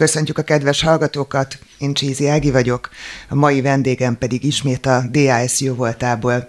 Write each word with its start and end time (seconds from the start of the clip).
Köszöntjük 0.00 0.38
a 0.38 0.42
kedves 0.42 0.82
hallgatókat, 0.82 1.58
én 1.78 1.94
Csízi 1.94 2.28
Ági 2.28 2.50
vagyok, 2.50 2.88
a 3.28 3.34
mai 3.34 3.60
vendégem 3.60 4.18
pedig 4.18 4.44
ismét 4.44 4.86
a 4.86 5.02
DAS 5.10 5.60
voltából 5.76 6.46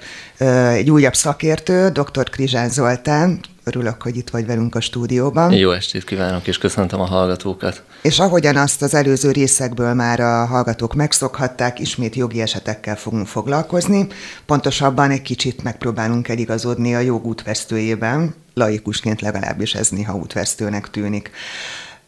egy 0.71 0.91
újabb 0.91 1.15
szakértő, 1.15 1.89
dr. 1.89 2.29
Krizsán 2.29 2.69
Zoltán. 2.69 3.39
Örülök, 3.63 4.01
hogy 4.01 4.17
itt 4.17 4.29
vagy 4.29 4.45
velünk 4.45 4.75
a 4.75 4.81
stúdióban. 4.81 5.51
Jó 5.51 5.71
estét 5.71 6.03
kívánok, 6.03 6.47
és 6.47 6.57
köszöntöm 6.57 6.99
a 6.99 7.05
hallgatókat. 7.05 7.83
És 8.01 8.19
ahogyan 8.19 8.57
azt 8.57 8.81
az 8.81 8.93
előző 8.93 9.31
részekből 9.31 9.93
már 9.93 10.19
a 10.19 10.45
hallgatók 10.45 10.93
megszokhatták, 10.93 11.79
ismét 11.79 12.15
jogi 12.15 12.41
esetekkel 12.41 12.95
fogunk 12.95 13.27
foglalkozni. 13.27 14.07
Pontosabban 14.45 15.09
egy 15.11 15.21
kicsit 15.21 15.63
megpróbálunk 15.63 16.27
eligazodni 16.27 16.95
a 16.95 16.99
jog 16.99 17.25
útvesztőjében, 17.25 18.35
laikusként 18.53 19.21
legalábbis 19.21 19.75
ez 19.75 19.89
néha 19.89 20.15
útvesztőnek 20.15 20.89
tűnik. 20.89 21.31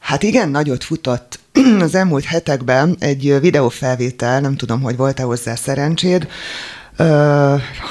Hát 0.04 0.24
igen, 0.24 0.50
nagyot 0.50 0.84
futott 0.84 1.40
az 1.80 1.96
elmúlt 1.96 2.24
hetekben 2.24 2.96
egy 3.00 3.40
videófelvétel, 3.40 4.42
nem 4.42 4.56
tudom, 4.56 4.82
hogy 4.82 4.98
volt-e 4.98 5.24
hozzá 5.24 5.56
szerencséd, 5.56 6.28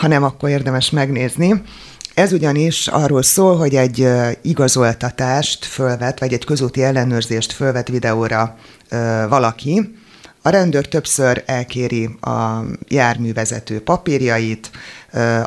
ha 0.00 0.08
nem, 0.08 0.22
akkor 0.22 0.48
érdemes 0.48 0.90
megnézni. 0.90 1.62
Ez 2.14 2.32
ugyanis 2.32 2.86
arról 2.88 3.22
szól, 3.22 3.56
hogy 3.56 3.74
egy 3.74 4.08
igazoltatást 4.42 5.64
fölvet, 5.64 6.18
vagy 6.18 6.32
egy 6.32 6.44
közúti 6.44 6.82
ellenőrzést 6.82 7.52
fölvet 7.52 7.88
videóra 7.88 8.56
valaki. 9.28 9.94
A 10.42 10.48
rendőr 10.48 10.88
többször 10.88 11.42
elkéri 11.46 12.04
a 12.20 12.64
járművezető 12.88 13.80
papírjait, 13.80 14.70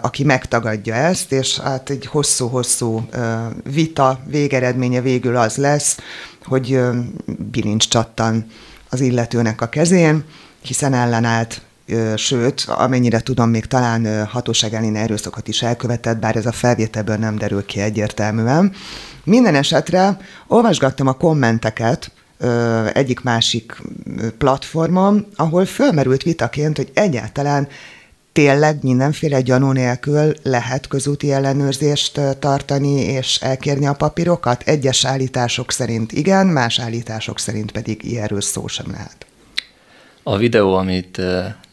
aki 0.01 0.23
megtagadja 0.23 0.93
ezt, 0.93 1.31
és 1.31 1.59
hát 1.59 1.89
egy 1.89 2.05
hosszú-hosszú 2.05 3.09
vita 3.63 4.19
végeredménye 4.27 5.01
végül 5.01 5.35
az 5.35 5.55
lesz, 5.55 5.97
hogy 6.45 6.79
bilincs 7.51 7.87
csattan 7.87 8.45
az 8.89 9.01
illetőnek 9.01 9.61
a 9.61 9.69
kezén, 9.69 10.23
hiszen 10.61 10.93
ellenállt 10.93 11.61
sőt, 12.15 12.65
amennyire 12.67 13.19
tudom, 13.19 13.49
még 13.49 13.65
talán 13.65 14.25
hatóság 14.25 14.73
elleni 14.73 14.97
erőszakot 14.97 15.47
is 15.47 15.61
elkövetett, 15.61 16.17
bár 16.17 16.35
ez 16.35 16.45
a 16.45 16.51
felvételből 16.51 17.15
nem 17.15 17.37
derül 17.37 17.65
ki 17.65 17.79
egyértelműen. 17.79 18.73
Minden 19.23 19.55
esetre 19.55 20.17
olvasgattam 20.47 21.07
a 21.07 21.13
kommenteket 21.13 22.11
egyik 22.93 23.21
másik 23.21 23.81
platformon, 24.37 25.27
ahol 25.35 25.65
fölmerült 25.65 26.23
vitaként, 26.23 26.77
hogy 26.77 26.91
egyáltalán 26.93 27.67
tényleg 28.35 28.77
mindenféle 28.81 29.41
gyanú 29.41 29.71
nélkül 29.71 30.33
lehet 30.43 30.87
közúti 30.87 31.31
ellenőrzést 31.31 32.19
tartani 32.39 32.99
és 33.01 33.37
elkérni 33.41 33.87
a 33.87 33.93
papírokat? 33.93 34.63
Egyes 34.65 35.05
állítások 35.05 35.71
szerint 35.71 36.11
igen, 36.11 36.47
más 36.47 36.79
állítások 36.79 37.39
szerint 37.39 37.71
pedig 37.71 38.03
ilyenről 38.03 38.41
szó 38.41 38.67
sem 38.67 38.85
lehet. 38.91 39.25
A 40.23 40.37
videó, 40.37 40.73
amit 40.73 41.21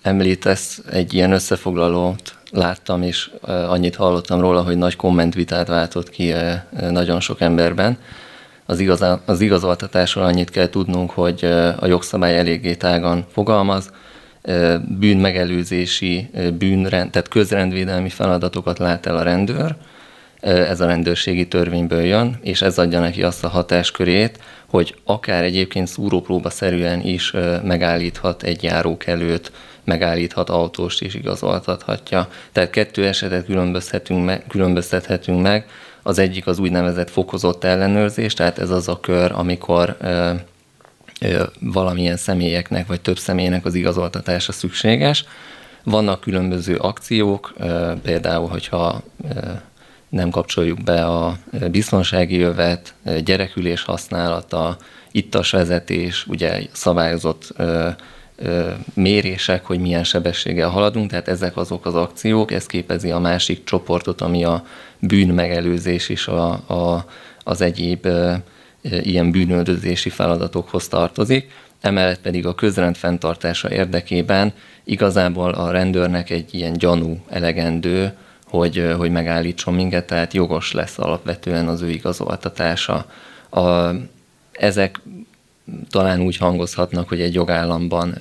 említesz, 0.03 0.81
egy 0.91 1.15
ilyen 1.15 1.33
összefoglalót 1.33 2.35
láttam, 2.51 3.03
és 3.03 3.31
annyit 3.43 3.97
hallottam 3.97 4.41
róla, 4.41 4.63
hogy 4.63 4.77
nagy 4.77 4.97
kommentvitát 4.97 5.69
váltott 5.69 6.11
ki 6.11 6.33
nagyon 6.91 7.21
sok 7.21 7.41
emberben. 7.41 7.99
Az, 8.67 8.79
igaz, 8.79 9.05
az 9.25 9.41
igazoltatásról 9.41 10.25
annyit 10.25 10.51
kell 10.51 10.69
tudnunk, 10.69 11.11
hogy 11.11 11.45
a 11.79 11.87
jogszabály 11.87 12.39
eléggé 12.39 12.75
tágan 12.75 13.27
fogalmaz, 13.33 13.91
bűnmegelőzési, 14.99 16.31
bűnrend, 16.59 17.11
tehát 17.11 17.29
közrendvédelmi 17.29 18.09
feladatokat 18.09 18.79
lát 18.79 19.07
el 19.07 19.17
a 19.17 19.23
rendőr, 19.23 19.77
ez 20.41 20.81
a 20.81 20.87
rendőrségi 20.87 21.49
törvényből 21.49 22.03
jön, 22.03 22.39
és 22.41 22.63
ez 22.63 22.79
adja 22.79 23.01
neki 23.01 23.23
azt 23.23 23.45
a 23.45 23.49
hatáskörét, 23.49 24.39
hogy 24.67 24.95
akár 25.05 25.45
egyébként 25.45 25.87
szúrópróba 25.87 26.51
szerűen 26.51 27.01
is 27.01 27.33
megállíthat 27.63 28.43
egy 28.43 28.63
járókelőt, 28.63 29.53
megállíthat 29.85 30.51
autóst 30.51 31.03
és 31.03 31.15
igazoltathatja. 31.15 32.29
Tehát 32.53 32.71
kettő 32.71 33.07
esetet 33.07 33.45
különböztethetünk 33.45 34.25
meg, 34.25 34.45
különböztethetünk 34.49 35.43
meg. 35.43 35.67
Az 36.03 36.19
egyik 36.19 36.47
az 36.47 36.59
úgynevezett 36.59 37.11
fokozott 37.11 37.65
ellenőrzés, 37.65 38.35
tehát 38.35 38.59
ez 38.59 38.71
az 38.71 38.89
a 38.89 39.01
kör, 39.01 39.33
amikor 39.35 39.97
valamilyen 41.61 42.17
személyeknek 42.17 42.87
vagy 42.87 43.01
több 43.01 43.19
személynek 43.19 43.65
az 43.65 43.75
igazoltatása 43.75 44.53
szükséges. 44.53 45.25
Vannak 45.85 46.21
különböző 46.21 46.77
akciók, 46.77 47.55
például, 48.03 48.49
hogyha 48.49 49.03
nem 50.09 50.31
kapcsoljuk 50.31 50.83
be 50.83 51.05
a 51.05 51.37
biztonsági 51.71 52.37
jövet, 52.37 52.95
gyerekülés 53.25 53.83
használata, 53.83 54.77
ittas 55.11 55.51
vezetés, 55.51 56.27
ugye 56.27 56.61
szabályozott 56.73 57.55
mérések, 58.95 59.65
hogy 59.65 59.79
milyen 59.81 60.05
sebességgel 60.05 60.69
haladunk, 60.69 61.11
tehát 61.11 61.29
ezek 61.29 61.57
azok 61.57 61.87
az 61.87 61.95
akciók, 61.95 62.53
ez 62.53 62.67
képezi 62.67 63.11
a 63.11 63.19
másik 63.19 63.65
csoportot, 63.65 64.21
ami 64.21 64.45
a 64.45 64.65
bűnmegelőzés 64.99 66.09
is 66.09 66.27
a, 66.27 66.51
a, 66.51 67.05
az 67.45 67.61
egyéb 67.61 68.09
ilyen 68.83 69.31
bűnöldözési 69.31 70.09
feladatokhoz 70.09 70.89
tartozik, 70.89 71.51
emellett 71.81 72.21
pedig 72.21 72.47
a 72.47 72.55
közrend 72.55 72.97
fenntartása 72.97 73.71
érdekében 73.71 74.53
igazából 74.85 75.51
a 75.51 75.71
rendőrnek 75.71 76.31
egy 76.31 76.55
ilyen 76.55 76.73
gyanú 76.73 77.25
elegendő, 77.29 78.13
hogy, 78.47 78.95
hogy 78.97 79.11
megállítson 79.11 79.75
minket, 79.75 80.07
tehát 80.07 80.33
jogos 80.33 80.73
lesz 80.73 80.99
alapvetően 80.99 81.69
az 81.69 81.83
ő 81.83 81.91
igazoltatása. 81.91 83.07
A, 83.51 83.91
ezek 84.53 85.01
talán 85.91 86.21
úgy 86.21 86.37
hangozhatnak, 86.37 87.09
hogy 87.09 87.21
egy 87.21 87.35
jogállamban 87.35 88.15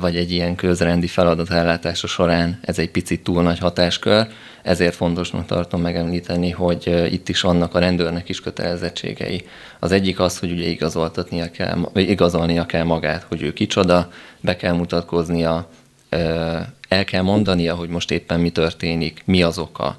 vagy 0.00 0.16
egy 0.16 0.30
ilyen 0.30 0.54
közrendi 0.54 1.06
feladat 1.06 1.50
ellátása 1.50 2.06
során 2.06 2.58
ez 2.62 2.78
egy 2.78 2.90
picit 2.90 3.22
túl 3.22 3.42
nagy 3.42 3.58
hatáskör, 3.58 4.26
ezért 4.62 4.94
fontosnak 4.94 5.46
tartom 5.46 5.80
megemlíteni, 5.80 6.50
hogy 6.50 7.06
itt 7.12 7.28
is 7.28 7.40
vannak 7.40 7.74
a 7.74 7.78
rendőrnek 7.78 8.28
is 8.28 8.40
kötelezettségei. 8.40 9.46
Az 9.78 9.92
egyik 9.92 10.20
az, 10.20 10.38
hogy 10.38 10.50
ugye 10.50 10.66
igazoltatnia 10.66 11.50
kell, 11.50 11.90
igazolnia 11.94 12.66
kell 12.66 12.84
magát, 12.84 13.22
hogy 13.22 13.42
ő 13.42 13.52
kicsoda, 13.52 14.10
be 14.40 14.56
kell 14.56 14.72
mutatkoznia, 14.72 15.68
el 16.88 17.04
kell 17.04 17.22
mondania, 17.22 17.74
hogy 17.74 17.88
most 17.88 18.10
éppen 18.10 18.40
mi 18.40 18.50
történik, 18.50 19.22
mi 19.24 19.42
az 19.42 19.58
oka, 19.58 19.96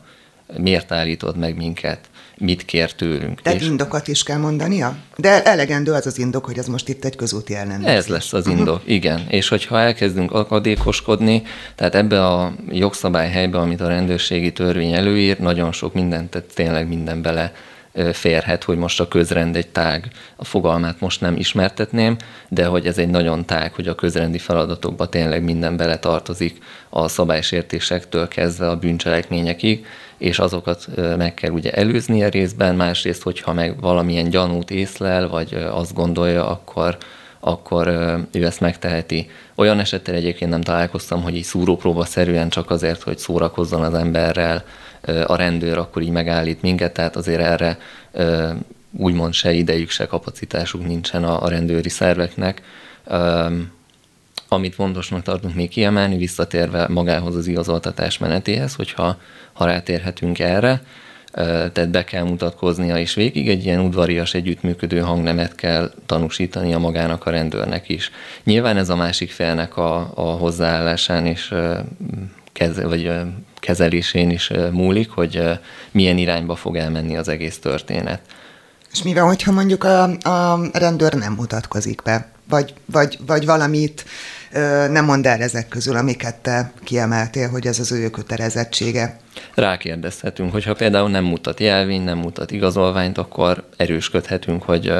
miért 0.57 0.91
állítod 0.91 1.37
meg 1.37 1.55
minket, 1.55 1.99
mit 2.37 2.65
kér 2.65 2.93
tőlünk. 2.93 3.41
Tehát 3.41 3.61
és 3.61 3.67
indokat 3.67 4.07
is 4.07 4.23
kell 4.23 4.37
mondania? 4.37 4.95
De 5.17 5.43
elegendő 5.43 5.91
az 5.91 6.05
az 6.05 6.19
indok, 6.19 6.45
hogy 6.45 6.57
ez 6.57 6.67
most 6.67 6.89
itt 6.89 7.05
egy 7.05 7.15
közúti 7.15 7.55
ellenőrzés. 7.55 7.95
Ez 7.95 8.07
lesz 8.07 8.33
az 8.33 8.47
indok, 8.47 8.75
uh-huh. 8.75 8.91
igen. 8.91 9.25
És 9.29 9.47
hogyha 9.47 9.79
elkezdünk 9.79 10.31
akadékoskodni, 10.31 11.43
tehát 11.75 11.95
ebbe 11.95 12.25
a 12.25 12.53
jogszabályhelybe, 12.69 13.57
amit 13.57 13.81
a 13.81 13.87
rendőrségi 13.87 14.51
törvény 14.51 14.93
előír, 14.93 15.39
nagyon 15.39 15.71
sok 15.71 15.93
mindent, 15.93 16.29
tehát 16.29 16.53
tényleg 16.53 16.87
minden 16.87 17.21
bele 17.21 17.51
férhet, 18.13 18.63
hogy 18.63 18.77
most 18.77 18.99
a 18.99 19.07
közrend 19.07 19.55
egy 19.55 19.67
tág, 19.67 20.07
a 20.35 20.45
fogalmát 20.45 20.99
most 20.99 21.21
nem 21.21 21.35
ismertetném, 21.35 22.17
de 22.49 22.65
hogy 22.65 22.87
ez 22.87 22.97
egy 22.97 23.09
nagyon 23.09 23.45
tág, 23.45 23.73
hogy 23.73 23.87
a 23.87 23.95
közrendi 23.95 24.37
feladatokba 24.37 25.09
tényleg 25.09 25.43
minden 25.43 25.77
bele 25.77 25.97
tartozik, 25.99 26.57
a 26.89 27.07
szabálysértésektől 27.07 28.27
kezdve 28.27 28.69
a 28.69 28.77
bűncselekményekig, 28.77 29.85
és 30.17 30.39
azokat 30.39 30.87
meg 31.17 31.33
kell 31.33 31.51
ugye 31.51 31.71
előzni 31.71 32.23
a 32.23 32.29
részben, 32.29 32.75
másrészt, 32.75 33.23
hogyha 33.23 33.53
meg 33.53 33.79
valamilyen 33.79 34.29
gyanút 34.29 34.71
észlel, 34.71 35.27
vagy 35.27 35.53
azt 35.53 35.93
gondolja, 35.93 36.49
akkor, 36.49 36.97
akkor 37.39 37.87
ő 38.31 38.45
ezt 38.45 38.59
megteheti. 38.59 39.29
Olyan 39.55 39.79
esettel 39.79 40.15
egyébként 40.15 40.51
nem 40.51 40.61
találkoztam, 40.61 41.23
hogy 41.23 41.35
így 41.35 41.43
szúrópróba 41.43 42.05
szerűen 42.05 42.49
csak 42.49 42.69
azért, 42.69 43.01
hogy 43.01 43.17
szórakozzon 43.17 43.83
az 43.83 43.93
emberrel, 43.93 44.63
a 45.25 45.35
rendőr 45.35 45.77
akkor 45.77 46.01
így 46.01 46.09
megállít 46.09 46.61
minket, 46.61 46.93
tehát 46.93 47.15
azért 47.15 47.41
erre 47.41 47.77
úgymond 48.97 49.33
se 49.33 49.51
idejük, 49.51 49.89
se 49.89 50.05
kapacitásuk 50.05 50.85
nincsen 50.85 51.23
a, 51.23 51.43
a 51.43 51.49
rendőri 51.49 51.89
szerveknek. 51.89 52.61
Amit 54.47 54.75
fontosnak 54.75 55.21
tartunk 55.21 55.55
még 55.55 55.69
kiemelni, 55.69 56.17
visszatérve 56.17 56.87
magához 56.87 57.35
az 57.35 57.47
igazoltatás 57.47 58.17
menetéhez, 58.17 58.75
hogyha 58.75 59.17
ha 59.53 59.65
rátérhetünk 59.65 60.39
erre, 60.39 60.81
tehát 61.33 61.89
be 61.89 62.03
kell 62.03 62.23
mutatkoznia, 62.23 62.97
és 62.97 63.13
végig 63.13 63.49
egy 63.49 63.65
ilyen 63.65 63.79
udvarias 63.79 64.33
együttműködő 64.33 64.99
hangnemet 64.99 65.55
kell 65.55 65.91
tanúsítania 66.05 66.77
magának 66.77 67.25
a 67.25 67.29
rendőrnek 67.29 67.89
is. 67.89 68.11
Nyilván 68.43 68.77
ez 68.77 68.89
a 68.89 68.95
másik 68.95 69.31
félnek 69.31 69.77
a, 69.77 70.11
a 70.15 70.21
hozzáállásán 70.21 71.25
és 71.25 71.53
kez, 72.51 72.83
vagy 72.83 73.11
kezelésén 73.65 74.29
is 74.29 74.51
múlik, 74.71 75.09
hogy 75.09 75.41
milyen 75.91 76.17
irányba 76.17 76.55
fog 76.55 76.75
elmenni 76.75 77.17
az 77.17 77.27
egész 77.27 77.59
történet. 77.59 78.21
És 78.91 79.03
mi 79.03 79.13
van, 79.13 79.25
hogyha 79.25 79.51
mondjuk 79.51 79.83
a, 79.83 80.03
a 80.03 80.59
rendőr 80.73 81.13
nem 81.13 81.33
mutatkozik 81.33 82.01
be, 82.01 82.29
vagy, 82.49 82.73
vagy, 82.85 83.19
vagy 83.25 83.45
valamit 83.45 84.05
ö, 84.51 84.87
nem 84.87 85.05
mond 85.05 85.25
el 85.25 85.41
ezek 85.41 85.67
közül, 85.67 85.95
amiket 85.95 86.35
te 86.35 86.71
kiemeltél, 86.83 87.49
hogy 87.49 87.67
ez 87.67 87.79
az 87.79 87.91
ő 87.91 88.09
kötelezettsége? 88.09 89.17
Rákérdezhetünk, 89.55 90.51
hogyha 90.51 90.73
például 90.73 91.09
nem 91.09 91.23
mutat 91.23 91.59
jelvény, 91.59 92.01
nem 92.01 92.17
mutat 92.17 92.51
igazolványt, 92.51 93.17
akkor 93.17 93.63
erősködhetünk, 93.77 94.63
hogy 94.63 94.93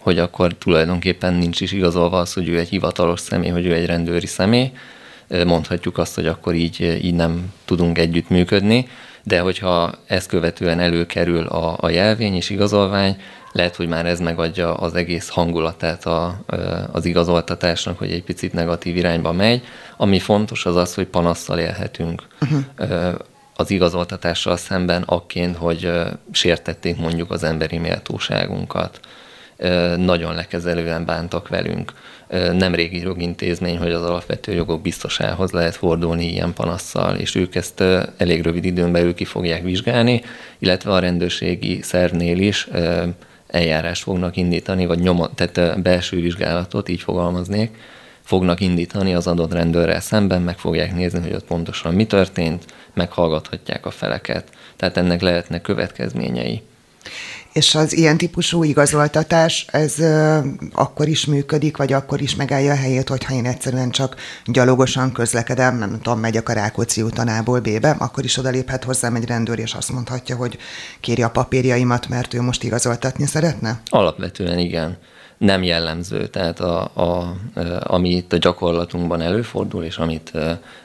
hogy 0.00 0.18
akkor 0.18 0.54
tulajdonképpen 0.54 1.34
nincs 1.34 1.60
is 1.60 1.72
igazolva 1.72 2.18
az, 2.18 2.32
hogy 2.32 2.48
ő 2.48 2.58
egy 2.58 2.68
hivatalos 2.68 3.20
személy, 3.20 3.50
hogy 3.50 3.66
ő 3.66 3.74
egy 3.74 3.86
rendőri 3.86 4.26
személy. 4.26 4.72
Mondhatjuk 5.46 5.98
azt, 5.98 6.14
hogy 6.14 6.26
akkor 6.26 6.54
így, 6.54 6.98
így 7.02 7.14
nem 7.14 7.52
tudunk 7.64 7.98
együttműködni, 7.98 8.88
de 9.22 9.40
hogyha 9.40 9.92
ezt 10.06 10.28
követően 10.28 10.80
előkerül 10.80 11.46
a, 11.46 11.76
a 11.80 11.88
jelvény 11.88 12.34
és 12.34 12.50
igazolvány, 12.50 13.16
lehet, 13.52 13.76
hogy 13.76 13.88
már 13.88 14.06
ez 14.06 14.20
megadja 14.20 14.74
az 14.74 14.94
egész 14.94 15.28
hangulatát 15.28 16.06
a, 16.06 16.40
az 16.92 17.04
igazoltatásnak, 17.04 17.98
hogy 17.98 18.12
egy 18.12 18.22
picit 18.22 18.52
negatív 18.52 18.96
irányba 18.96 19.32
megy. 19.32 19.62
Ami 19.96 20.18
fontos 20.18 20.66
az 20.66 20.76
az, 20.76 20.94
hogy 20.94 21.06
panasszal 21.06 21.58
élhetünk. 21.58 22.26
Uh-huh. 22.40 23.14
Az 23.56 23.70
igazoltatással 23.70 24.56
szemben 24.56 25.02
akként, 25.02 25.56
hogy 25.56 25.92
sértették 26.32 26.96
mondjuk 26.96 27.30
az 27.30 27.42
emberi 27.42 27.78
méltóságunkat. 27.78 29.00
Nagyon 29.96 30.34
lekezelően 30.34 31.04
bántak 31.04 31.48
velünk. 31.48 31.92
Nem 32.52 32.74
régi 32.74 33.00
jogintézmény, 33.00 33.78
hogy 33.78 33.92
az 33.92 34.02
alapvető 34.02 34.52
jogok 34.52 34.82
biztosához 34.82 35.50
lehet 35.50 35.76
fordulni 35.76 36.26
ilyen 36.26 36.52
panasszal, 36.52 37.16
és 37.16 37.34
ők 37.34 37.54
ezt 37.54 37.80
elég 38.16 38.42
rövid 38.42 38.64
időn 38.64 38.92
belül 38.92 39.14
ki 39.14 39.24
fogják 39.24 39.62
vizsgálni, 39.62 40.22
illetve 40.58 40.92
a 40.92 40.98
rendőrségi 40.98 41.82
szervnél 41.82 42.38
is 42.38 42.68
eljárást 43.46 44.02
fognak 44.02 44.36
indítani, 44.36 44.86
vagy 44.86 44.98
nyoma, 44.98 45.30
tehát 45.34 45.82
belső 45.82 46.20
vizsgálatot, 46.20 46.88
így 46.88 47.00
fogalmaznék, 47.00 47.76
fognak 48.24 48.60
indítani 48.60 49.14
az 49.14 49.26
adott 49.26 49.52
rendőrrel 49.52 50.00
szemben, 50.00 50.42
meg 50.42 50.58
fogják 50.58 50.94
nézni, 50.94 51.20
hogy 51.20 51.32
ott 51.32 51.44
pontosan 51.44 51.94
mi 51.94 52.06
történt, 52.06 52.64
meghallgathatják 52.94 53.86
a 53.86 53.90
feleket. 53.90 54.48
Tehát 54.76 54.96
ennek 54.96 55.20
lehetnek 55.20 55.62
következményei. 55.62 56.62
És 57.52 57.74
az 57.74 57.96
ilyen 57.96 58.16
típusú 58.16 58.64
igazoltatás, 58.64 59.66
ez 59.70 59.94
akkor 60.72 61.08
is 61.08 61.26
működik, 61.26 61.76
vagy 61.76 61.92
akkor 61.92 62.20
is 62.20 62.36
megállja 62.36 62.72
a 62.72 62.76
helyét, 62.76 63.08
hogyha 63.08 63.34
én 63.34 63.46
egyszerűen 63.46 63.90
csak 63.90 64.16
gyalogosan 64.44 65.12
közlekedem, 65.12 65.78
nem 65.78 66.00
tudom, 66.02 66.20
megyek 66.20 66.48
a 66.48 66.52
Rákóczi 66.52 67.02
útanából 67.02 67.60
B-be, 67.60 67.90
akkor 67.98 68.24
is 68.24 68.36
odaléphet 68.36 68.84
hozzám 68.84 69.14
egy 69.14 69.26
rendőr, 69.26 69.58
és 69.58 69.74
azt 69.74 69.92
mondhatja, 69.92 70.36
hogy 70.36 70.58
kéri 71.00 71.22
a 71.22 71.30
papírjaimat, 71.30 72.08
mert 72.08 72.34
ő 72.34 72.40
most 72.40 72.62
igazoltatni 72.62 73.26
szeretne? 73.26 73.80
Alapvetően 73.86 74.58
igen 74.58 74.98
nem 75.40 75.62
jellemző. 75.62 76.26
Tehát 76.26 76.60
a, 76.60 76.82
a, 76.82 77.34
ami 77.80 78.08
itt 78.08 78.32
a 78.32 78.36
gyakorlatunkban 78.36 79.20
előfordul, 79.20 79.84
és 79.84 79.96
amit 79.96 80.32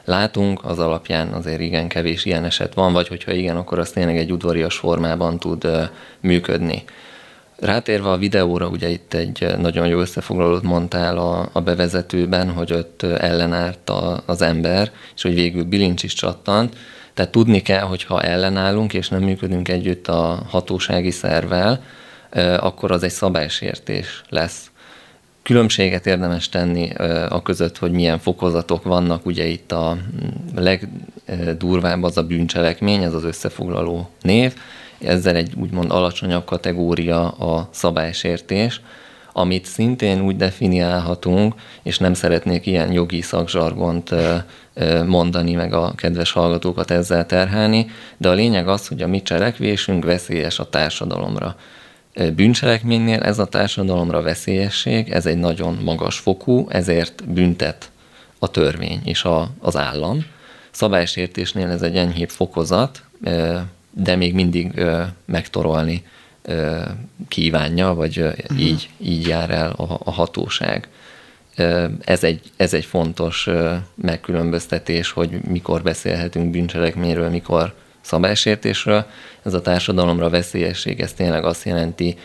látunk, 0.04 0.64
az 0.64 0.78
alapján 0.78 1.32
azért 1.32 1.60
igen 1.60 1.88
kevés 1.88 2.24
ilyen 2.24 2.44
eset 2.44 2.74
van, 2.74 2.92
vagy 2.92 3.08
hogyha 3.08 3.32
igen, 3.32 3.56
akkor 3.56 3.78
az 3.78 3.90
tényleg 3.90 4.16
egy 4.16 4.32
udvarias 4.32 4.76
formában 4.76 5.38
tud 5.38 5.90
működni. 6.20 6.84
Rátérve 7.58 8.10
a 8.10 8.16
videóra, 8.16 8.68
ugye 8.68 8.88
itt 8.88 9.14
egy 9.14 9.54
nagyon 9.58 9.86
jó 9.86 10.00
összefoglalót 10.00 10.62
mondtál 10.62 11.18
a, 11.18 11.48
a 11.52 11.60
bevezetőben, 11.60 12.50
hogy 12.50 12.72
ott 12.72 13.02
ellenállt 13.02 13.90
a, 13.90 14.22
az 14.26 14.42
ember, 14.42 14.90
és 15.14 15.22
hogy 15.22 15.34
végül 15.34 15.64
bilincs 15.64 16.02
is 16.02 16.12
csattant. 16.12 16.76
Tehát 17.14 17.32
tudni 17.32 17.62
kell, 17.62 17.82
hogy 17.82 18.04
ha 18.04 18.22
ellenállunk, 18.22 18.94
és 18.94 19.08
nem 19.08 19.22
működünk 19.22 19.68
együtt 19.68 20.08
a 20.08 20.42
hatósági 20.48 21.10
szervvel, 21.10 21.82
akkor 22.58 22.90
az 22.90 23.02
egy 23.02 23.10
szabálysértés 23.10 24.22
lesz. 24.28 24.70
Különbséget 25.42 26.06
érdemes 26.06 26.48
tenni 26.48 26.90
a 27.28 27.42
között, 27.42 27.78
hogy 27.78 27.90
milyen 27.90 28.18
fokozatok 28.18 28.84
vannak. 28.84 29.26
Ugye 29.26 29.44
itt 29.44 29.72
a 29.72 29.96
legdurvább 30.54 32.02
az 32.02 32.16
a 32.16 32.22
bűncselekmény, 32.22 33.02
ez 33.02 33.14
az 33.14 33.24
összefoglaló 33.24 34.08
név. 34.22 34.54
Ezzel 34.98 35.34
egy 35.34 35.52
úgymond 35.60 35.90
alacsonyabb 35.90 36.44
kategória 36.44 37.28
a 37.28 37.68
szabálysértés, 37.72 38.80
amit 39.32 39.64
szintén 39.64 40.20
úgy 40.20 40.36
definiálhatunk, 40.36 41.54
és 41.82 41.98
nem 41.98 42.14
szeretnék 42.14 42.66
ilyen 42.66 42.92
jogi 42.92 43.20
szakzsargont 43.20 44.14
mondani, 45.06 45.52
meg 45.52 45.72
a 45.72 45.92
kedves 45.96 46.32
hallgatókat 46.32 46.90
ezzel 46.90 47.26
terhelni, 47.26 47.86
de 48.16 48.28
a 48.28 48.32
lényeg 48.32 48.68
az, 48.68 48.88
hogy 48.88 49.02
a 49.02 49.06
mi 49.06 49.22
cselekvésünk 49.22 50.04
veszélyes 50.04 50.58
a 50.58 50.68
társadalomra 50.68 51.56
bűncselekménynél 52.34 53.20
ez 53.22 53.38
a 53.38 53.46
társadalomra 53.46 54.22
veszélyesség, 54.22 55.10
ez 55.10 55.26
egy 55.26 55.38
nagyon 55.38 55.78
magas 55.84 56.18
fokú, 56.18 56.66
ezért 56.68 57.28
büntet 57.28 57.90
a 58.38 58.50
törvény 58.50 59.00
és 59.04 59.24
a, 59.24 59.50
az 59.58 59.76
állam. 59.76 60.24
Szabálysértésnél 60.70 61.70
ez 61.70 61.82
egy 61.82 61.96
enyhébb 61.96 62.28
fokozat, 62.28 63.02
de 63.90 64.16
még 64.16 64.34
mindig 64.34 64.84
megtorolni 65.24 66.04
kívánja, 67.28 67.94
vagy 67.94 68.18
uh-huh. 68.18 68.60
így, 68.60 68.88
így 68.98 69.26
jár 69.26 69.50
el 69.50 69.70
a, 69.70 70.00
a 70.04 70.10
hatóság. 70.10 70.88
Ez 72.04 72.24
egy, 72.24 72.40
ez 72.56 72.74
egy 72.74 72.84
fontos 72.84 73.48
megkülönböztetés, 73.94 75.10
hogy 75.10 75.40
mikor 75.48 75.82
beszélhetünk 75.82 76.50
bűncselekményről, 76.50 77.28
mikor 77.28 77.74
szabálysértésről. 78.06 79.06
Ez 79.42 79.54
a 79.54 79.60
társadalomra 79.60 80.30
veszélyesség, 80.30 81.00
ez 81.00 81.12
tényleg 81.12 81.44
azt 81.44 81.64
jelenti, 81.64 82.16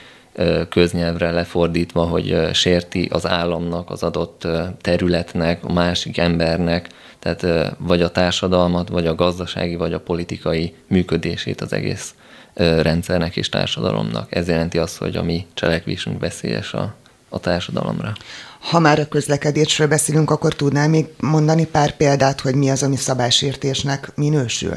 köznyelvre 0.69 1.31
lefordítva, 1.31 2.03
hogy 2.03 2.49
sérti 2.53 3.07
az 3.11 3.27
államnak, 3.27 3.89
az 3.89 4.03
adott 4.03 4.47
területnek, 4.81 5.63
a 5.63 5.73
másik 5.73 6.17
embernek, 6.17 6.89
tehát 7.19 7.73
vagy 7.77 8.01
a 8.01 8.11
társadalmat, 8.11 8.89
vagy 8.89 9.07
a 9.07 9.15
gazdasági, 9.15 9.75
vagy 9.75 9.93
a 9.93 9.99
politikai 9.99 10.73
működését 10.87 11.61
az 11.61 11.73
egész 11.73 12.13
rendszernek 12.55 13.35
és 13.35 13.49
társadalomnak. 13.49 14.35
Ez 14.35 14.47
jelenti 14.47 14.77
azt, 14.77 14.97
hogy 14.97 15.15
a 15.15 15.23
mi 15.23 15.45
cselekvésünk 15.53 16.19
veszélyes 16.19 16.73
a, 16.73 16.95
a 17.29 17.39
társadalomra. 17.39 18.13
Ha 18.59 18.79
már 18.79 18.99
a 18.99 19.07
közlekedésről 19.07 19.87
beszélünk, 19.87 20.31
akkor 20.31 20.53
tudnál 20.53 20.89
még 20.89 21.05
mondani 21.19 21.65
pár 21.65 21.95
példát, 21.95 22.41
hogy 22.41 22.55
mi 22.55 22.69
az, 22.69 22.83
ami 22.83 22.95
szabálysértésnek 22.95 24.11
minősül? 24.15 24.75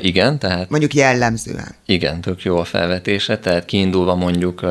Igen, 0.00 0.38
tehát... 0.38 0.70
Mondjuk 0.70 0.94
jellemzően. 0.94 1.74
Igen, 1.86 2.20
tök 2.20 2.42
jó 2.42 2.56
a 2.56 2.64
felvetése, 2.64 3.38
tehát 3.38 3.64
kiindulva 3.64 4.14
mondjuk 4.14 4.66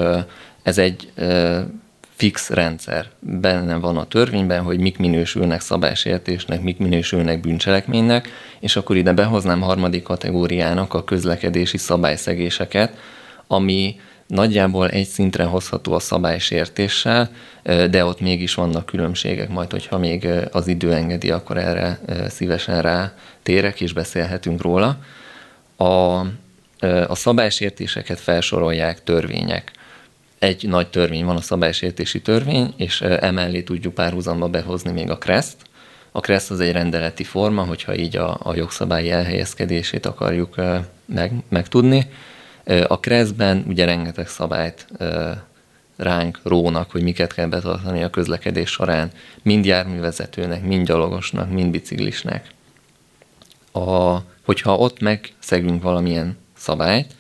ez 0.64 0.78
egy 0.78 1.12
fix 2.16 2.50
rendszer. 2.50 3.06
Benne 3.20 3.76
van 3.76 3.98
a 3.98 4.06
törvényben, 4.06 4.64
hogy 4.64 4.80
mik 4.80 4.98
minősülnek 4.98 5.62
szabálysértésnek, 5.62 6.62
mik 6.62 6.78
minősülnek 6.78 7.40
bűncselekménynek, 7.40 8.30
és 8.60 8.76
akkor 8.76 8.96
ide 8.96 9.14
behoznám 9.14 9.62
harmadik 9.62 10.04
kategóriának 10.04 10.94
a 10.94 11.04
közlekedési 11.04 11.78
szabályszegéseket, 11.78 12.98
ami 13.48 13.96
nagyjából 14.28 14.90
egy 14.90 15.08
szintre 15.08 15.44
hozható 15.44 15.94
a 15.94 16.00
szabálysértéssel, 16.00 17.30
de 17.64 18.06
ott 18.06 18.20
mégis 18.20 18.54
vannak 18.54 18.86
különbségek, 18.86 19.50
majd 19.50 19.72
hogyha 19.72 19.98
még 19.98 20.28
az 20.52 20.68
idő 20.68 20.94
engedi, 20.94 21.32
akkor 21.32 21.58
erre 21.58 22.00
szívesen 22.30 22.82
rá 22.82 23.14
térek 23.44 23.82
és 23.82 23.94
beszélhetünk 23.94 24.62
róla. 24.62 24.98
A, 25.76 26.20
a 27.08 27.16
szabálysértéseket 27.16 28.20
felsorolják 28.20 29.04
törvények. 29.04 29.72
Egy 30.40 30.68
nagy 30.68 30.88
törvény 30.88 31.26
van, 31.26 31.36
a 31.36 31.42
szabálysértési 31.42 32.22
törvény, 32.22 32.74
és 32.78 33.02
emellé 33.02 33.62
tudjuk 33.62 33.94
párhuzamba 33.94 34.48
behozni 34.48 34.92
még 34.92 35.10
a 35.10 35.18
KRESZT. 35.18 35.58
A 36.12 36.20
KRESZT 36.20 36.52
az 36.52 36.60
egy 36.60 36.72
rendeleti 36.72 37.24
forma, 37.24 37.64
hogyha 37.64 37.96
így 37.96 38.18
a, 38.18 38.38
a 38.44 38.56
jogszabályi 38.56 39.12
elhelyezkedését 39.12 40.06
akarjuk 40.06 40.56
meg, 41.06 41.32
megtudni. 41.50 42.08
A 42.88 43.00
kreszben 43.00 43.64
ugye 43.68 43.86
rengeteg 43.86 44.28
szabályt 44.28 44.88
ránk 45.96 46.40
rónak, 46.44 46.92
hogy 46.92 47.02
miket 47.02 47.34
kell 47.34 47.48
betartani 47.48 48.04
a 48.04 48.10
közlekedés 48.10 48.70
során, 48.70 49.12
mind 49.44 49.66
járművezetőnek, 49.66 50.64
mind 50.64 50.88
gyalogosnak, 50.88 51.52
mind 51.52 51.72
biciklisnek. 51.72 52.50
A, 53.72 54.18
hogyha 54.46 54.78
ott 54.78 55.00
megszegünk 55.00 55.84
valamilyen 55.84 56.38
szabályt, 56.58 57.16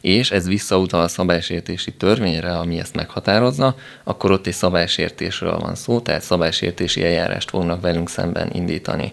és 0.00 0.30
ez 0.30 0.46
visszautal 0.46 1.00
a 1.00 1.08
szabálysértési 1.08 1.92
törvényre, 1.92 2.58
ami 2.58 2.78
ezt 2.78 2.94
meghatározza, 2.94 3.76
akkor 4.04 4.30
ott 4.30 4.46
egy 4.46 4.52
szabálysértésről 4.52 5.58
van 5.58 5.74
szó, 5.74 6.00
tehát 6.00 6.22
szabálysértési 6.22 7.04
eljárást 7.04 7.50
fognak 7.50 7.80
velünk 7.80 8.08
szemben 8.08 8.50
indítani. 8.52 9.12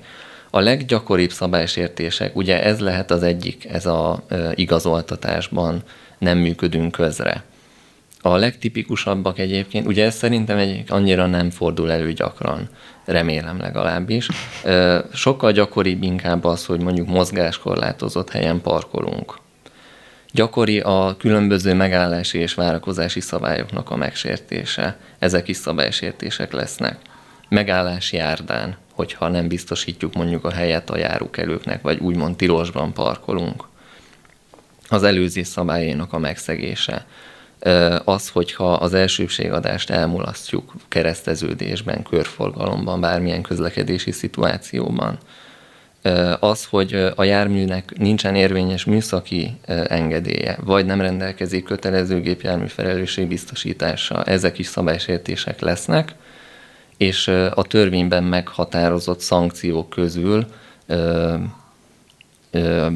A 0.56 0.60
leggyakoribb 0.60 1.32
szabálysértések, 1.32 2.36
ugye 2.36 2.64
ez 2.64 2.80
lehet 2.80 3.12
az 3.12 3.24
egyik, 3.24 3.66
ez 3.66 3.86
a 3.86 4.24
igazoltatásban 4.54 5.84
nem 6.18 6.38
működünk 6.38 6.92
közre. 6.92 7.44
A 8.22 8.36
legtipikusabbak 8.36 9.40
egyébként, 9.40 9.88
ugye 9.88 10.06
ez 10.06 10.16
szerintem 10.16 10.58
egy 10.58 10.84
annyira 10.88 11.26
nem 11.26 11.50
fordul 11.50 11.92
elő 11.92 12.14
gyakran, 12.14 12.70
remélem 13.06 13.60
legalábbis. 13.60 14.28
Sokkal 15.14 15.52
gyakoribb 15.52 16.04
inkább 16.04 16.44
az, 16.44 16.66
hogy 16.66 16.80
mondjuk 16.80 17.08
mozgáskorlátozott 17.08 18.30
helyen 18.30 18.62
parkolunk. 18.62 19.38
Gyakori 20.32 20.80
a 20.80 21.16
különböző 21.20 21.74
megállási 21.74 22.38
és 22.38 22.54
várakozási 22.54 23.20
szabályoknak 23.20 23.90
a 23.90 23.96
megsértése. 23.96 24.98
Ezek 25.20 25.48
is 25.48 25.58
szabálysértések 25.58 26.52
lesznek. 26.52 26.98
Megállási 27.50 28.16
járdán 28.16 28.84
hogyha 28.96 29.28
nem 29.28 29.48
biztosítjuk 29.48 30.14
mondjuk 30.14 30.46
a 30.46 30.52
helyet 30.52 30.90
a 30.90 30.98
járókelőknek, 30.98 31.82
vagy 31.82 32.00
úgymond 32.00 32.36
tilosban 32.36 32.94
parkolunk. 32.94 33.64
Az 34.90 35.04
előzés 35.04 35.48
szabályainak 35.48 36.14
a 36.14 36.20
megszegése. 36.20 37.06
Az, 38.04 38.30
hogyha 38.30 38.74
az 38.74 38.94
elsőbségadást 38.94 39.90
elmulasztjuk 39.90 40.74
kereszteződésben, 40.88 42.04
körforgalomban, 42.04 43.02
bármilyen 43.02 43.42
közlekedési 43.42 44.12
szituációban, 44.12 45.18
az, 46.40 46.66
hogy 46.66 46.94
a 47.16 47.24
járműnek 47.24 47.98
nincsen 47.98 48.36
érvényes 48.36 48.86
műszaki 48.86 49.58
engedélye, 49.88 50.58
vagy 50.64 50.86
nem 50.86 51.02
rendelkezik 51.02 51.64
kötelező 51.64 52.22
gépjármű 52.22 52.68
felelősségbiztosítása, 52.68 54.24
ezek 54.24 54.58
is 54.58 54.68
szabálysértések 54.68 55.60
lesznek, 55.60 56.16
és 56.98 57.28
a 57.54 57.64
törvényben 57.64 58.24
meghatározott 58.24 59.20
szankciók 59.20 59.90
közül 59.90 60.46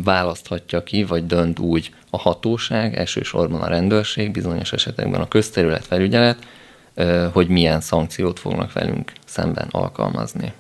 választhatja 0.04 0.84
ki, 0.84 1.04
vagy 1.04 1.26
dönt 1.26 1.60
úgy 1.60 1.94
a 2.10 2.18
hatóság, 2.18 2.98
elsősorban 2.98 3.62
a 3.62 3.68
rendőrség, 3.68 4.32
bizonyos 4.32 4.74
esetekben 4.74 5.22
a 5.22 5.28
közterület 5.28 5.86
felügyelet, 5.86 6.38
hogy 7.32 7.48
milyen 7.48 7.82
szankciót 7.82 8.40
fognak 8.40 8.74
velünk 8.74 9.12
szemben 9.26 9.68
alkalmazni. 9.72 10.54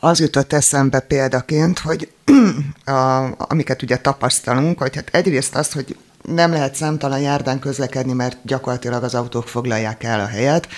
Az 0.00 0.20
jutott 0.20 0.52
eszembe 0.52 1.00
példaként, 1.00 1.78
hogy 1.78 2.08
a, 2.84 3.28
amiket 3.36 3.82
ugye 3.82 3.96
tapasztalunk, 3.96 4.78
hogy 4.78 4.94
hát 4.94 5.08
egyrészt 5.12 5.54
az, 5.54 5.72
hogy 5.72 5.96
nem 6.22 6.52
lehet 6.52 6.74
számtalan 6.74 7.20
járdán 7.20 7.58
közlekedni, 7.58 8.12
mert 8.12 8.36
gyakorlatilag 8.42 9.02
az 9.02 9.14
autók 9.14 9.48
foglalják 9.48 10.02
el 10.02 10.20
a 10.20 10.26
helyet, 10.26 10.68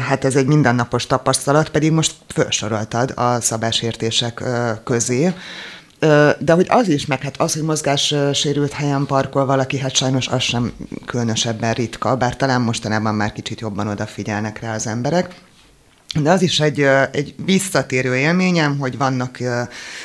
hát 0.00 0.24
ez 0.24 0.36
egy 0.36 0.46
mindennapos 0.46 1.06
tapasztalat, 1.06 1.68
pedig 1.68 1.92
most 1.92 2.14
felsoroltad 2.28 3.12
a 3.16 3.40
szabásértések 3.40 4.42
közé. 4.84 5.32
De 6.38 6.52
hogy 6.52 6.66
az 6.68 6.88
is, 6.88 7.06
meg 7.06 7.22
hát 7.22 7.40
az, 7.40 7.52
hogy 7.52 7.62
mozgássérült 7.62 8.72
helyen 8.72 9.06
parkol 9.06 9.46
valaki, 9.46 9.78
hát 9.78 9.94
sajnos 9.94 10.28
az 10.28 10.42
sem 10.42 10.72
különösebben 11.06 11.72
ritka, 11.72 12.16
bár 12.16 12.36
talán 12.36 12.60
mostanában 12.60 13.14
már 13.14 13.32
kicsit 13.32 13.60
jobban 13.60 13.88
odafigyelnek 13.88 14.60
rá 14.60 14.74
az 14.74 14.86
emberek. 14.86 15.34
De 16.20 16.30
az 16.30 16.42
is 16.42 16.60
egy, 16.60 16.80
egy 17.12 17.34
visszatérő 17.44 18.16
élményem, 18.16 18.78
hogy 18.78 18.98
vannak, 18.98 19.38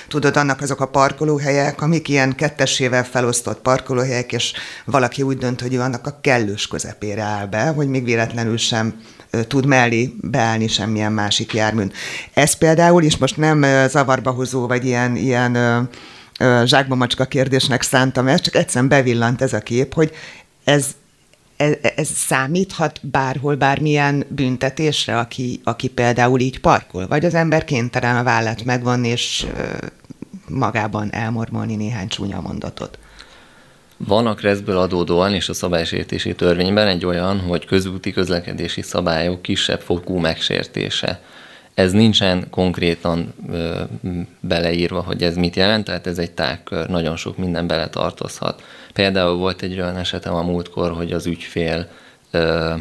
tudod, 0.08 0.38
annak 0.38 0.62
azok 0.62 0.82
a 0.82 0.88
parkolóhelyek, 0.88 1.82
amik 1.82 2.10
ilyen 2.10 2.36
kettesével 2.36 3.04
felosztott 3.04 3.62
parkolóhelyek, 3.62 4.32
és 4.32 4.54
valaki 4.86 5.22
úgy 5.22 5.38
dönt, 5.38 5.62
hogy 5.62 5.74
ő 5.74 5.80
annak 5.80 6.08
a 6.08 6.20
kellős 6.22 6.68
közepére 6.68 7.22
áll 7.22 7.46
be, 7.46 7.68
hogy 7.68 7.88
még 7.88 8.04
véletlenül 8.04 8.58
sem 8.58 9.02
tud 9.48 9.66
mellé 9.66 10.14
beállni 10.22 10.68
semmilyen 10.68 11.12
másik 11.12 11.54
járműn. 11.54 11.92
Ez 12.34 12.54
például 12.54 13.04
is 13.04 13.18
most 13.18 13.38
nem 13.38 13.66
zavarba 13.88 14.32
hozó, 14.32 14.68
vagy 14.68 14.86
ilyen, 14.86 15.16
ilyen 15.16 15.90
zsákba 16.66 16.96
macska 16.96 17.26
kérdésnek 17.26 17.82
szántam 17.82 18.28
ezt, 18.28 18.44
csak 18.44 18.56
egyszerűen 18.56 18.90
bevillant 18.90 19.42
ez 19.42 19.54
a 19.54 19.60
kép, 19.60 19.94
hogy 19.94 20.12
ez, 20.64 20.88
ez, 21.58 21.74
ez 21.96 22.10
számíthat 22.10 23.00
bárhol, 23.08 23.56
bármilyen 23.56 24.26
büntetésre, 24.30 25.18
aki, 25.18 25.62
aki 25.64 25.88
például 25.88 26.40
így 26.40 26.60
parkol? 26.60 27.08
Vagy 27.08 27.26
az 27.26 27.34
ember 27.34 27.66
kénytelen 27.66 28.18
a 28.18 28.24
vállát 28.24 28.64
megvonni, 28.64 29.08
és 29.08 29.46
magában 30.48 31.14
elmormolni 31.14 31.76
néhány 31.76 32.08
csúnya 32.08 32.42
mondatot? 32.42 33.00
Van 34.08 34.28
a 34.28 34.34
kreszből 34.34 34.78
adódóan 34.78 35.34
és 35.34 35.50
a 35.50 35.54
szabálysértési 35.54 36.36
törvényben 36.36 36.88
egy 36.88 37.06
olyan, 37.06 37.40
hogy 37.40 37.66
közúti 37.66 38.12
közlekedési 38.12 38.82
szabályok 38.82 39.42
kisebb 39.42 39.80
fokú 39.80 40.18
megsértése. 40.18 41.22
Ez 41.74 41.92
nincsen 41.92 42.50
konkrétan 42.50 43.34
ö, 43.52 43.82
beleírva, 44.40 45.02
hogy 45.02 45.24
ez 45.24 45.36
mit 45.36 45.56
jelent, 45.56 45.86
tehát 45.86 46.08
ez 46.08 46.18
egy 46.18 46.32
tágkör, 46.32 46.88
nagyon 46.88 47.16
sok 47.16 47.38
minden 47.38 47.68
bele 47.68 47.90
tartozhat. 47.90 48.64
Például 48.94 49.36
volt 49.36 49.62
egy 49.62 49.80
olyan 49.80 49.98
esetem 49.98 50.34
a 50.34 50.42
múltkor, 50.42 50.92
hogy 50.92 51.12
az 51.12 51.26
ügyfél 51.26 51.88
ö, 52.32 52.74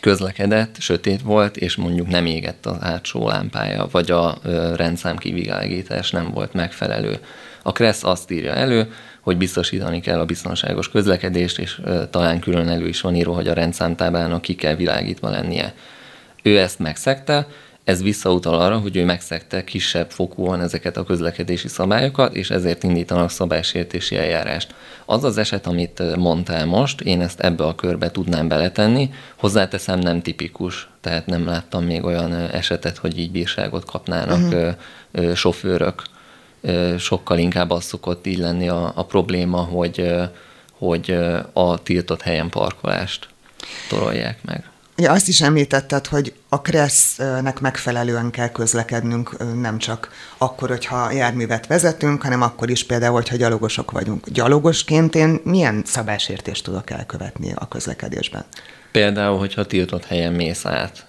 közlekedett, 0.00 0.76
sötét 0.80 1.22
volt, 1.22 1.56
és 1.56 1.76
mondjuk 1.76 2.08
nem 2.08 2.26
égett 2.26 2.66
az 2.66 2.78
hátsó 2.80 3.28
lámpája, 3.28 3.88
vagy 3.90 4.10
a 4.10 4.38
ö, 4.42 4.74
rendszám 4.76 5.16
kivilágítás 5.16 6.10
nem 6.10 6.30
volt 6.30 6.52
megfelelő. 6.52 7.18
A 7.62 7.72
KRESZ 7.72 8.04
azt 8.04 8.30
írja 8.30 8.52
elő, 8.52 8.92
hogy 9.20 9.36
biztosítani 9.36 10.00
kell 10.00 10.18
a 10.18 10.24
biztonságos 10.24 10.88
közlekedést, 10.88 11.58
és 11.58 11.80
talán 12.10 12.40
külön 12.40 12.68
elő 12.68 12.88
is 12.88 13.00
van 13.00 13.14
írva, 13.14 13.34
hogy 13.34 13.48
a 13.48 13.54
rendszámtáblának 13.54 14.42
ki 14.42 14.54
kell 14.54 14.74
világítva 14.74 15.30
lennie. 15.30 15.74
Ő 16.42 16.58
ezt 16.58 16.78
megszegte, 16.78 17.46
ez 17.84 18.02
visszautal 18.02 18.60
arra, 18.60 18.78
hogy 18.78 18.96
ő 18.96 19.04
megszegte 19.04 19.64
kisebb 19.64 20.10
fokúan 20.10 20.60
ezeket 20.60 20.96
a 20.96 21.04
közlekedési 21.04 21.68
szabályokat, 21.68 22.34
és 22.34 22.50
ezért 22.50 22.82
indítanak 22.82 23.30
szabálysértési 23.30 24.16
eljárást. 24.16 24.74
Az 25.04 25.24
az 25.24 25.38
eset, 25.38 25.66
amit 25.66 26.16
mondtál 26.16 26.66
most, 26.66 27.00
én 27.00 27.20
ezt 27.20 27.40
ebbe 27.40 27.64
a 27.64 27.74
körbe 27.74 28.10
tudnám 28.10 28.48
beletenni, 28.48 29.10
hozzáteszem 29.36 29.98
nem 29.98 30.22
tipikus, 30.22 30.88
tehát 31.00 31.26
nem 31.26 31.46
láttam 31.46 31.84
még 31.84 32.04
olyan 32.04 32.32
esetet, 32.32 32.96
hogy 32.96 33.18
így 33.18 33.30
bírságot 33.30 33.84
kapnának 33.84 34.52
uh-huh. 34.52 35.34
sofőrök 35.34 36.02
sokkal 36.98 37.38
inkább 37.38 37.70
az 37.70 37.84
szokott 37.84 38.26
így 38.26 38.38
lenni 38.38 38.68
a, 38.68 38.92
a 38.94 39.04
probléma, 39.04 39.58
hogy, 39.58 40.12
hogy 40.78 41.10
a 41.52 41.82
tiltott 41.82 42.22
helyen 42.22 42.48
parkolást 42.48 43.28
torolják 43.88 44.38
meg. 44.44 44.70
Ja, 44.96 45.12
azt 45.12 45.28
is 45.28 45.40
említetted, 45.40 46.06
hogy 46.06 46.32
a 46.48 46.60
kressznek 46.60 47.60
megfelelően 47.60 48.30
kell 48.30 48.48
közlekednünk, 48.48 49.54
nem 49.60 49.78
csak 49.78 50.08
akkor, 50.38 50.68
hogyha 50.68 51.12
járművet 51.12 51.66
vezetünk, 51.66 52.22
hanem 52.22 52.42
akkor 52.42 52.70
is 52.70 52.84
például, 52.84 53.12
hogyha 53.12 53.36
gyalogosok 53.36 53.90
vagyunk. 53.90 54.28
Gyalogosként 54.28 55.14
én 55.14 55.40
milyen 55.44 55.82
szabásértést 55.86 56.64
tudok 56.64 56.90
elkövetni 56.90 57.52
a 57.54 57.68
közlekedésben? 57.68 58.44
Például, 58.92 59.38
hogyha 59.38 59.66
tiltott 59.66 60.04
helyen 60.04 60.32
mész 60.32 60.64
át, 60.66 61.06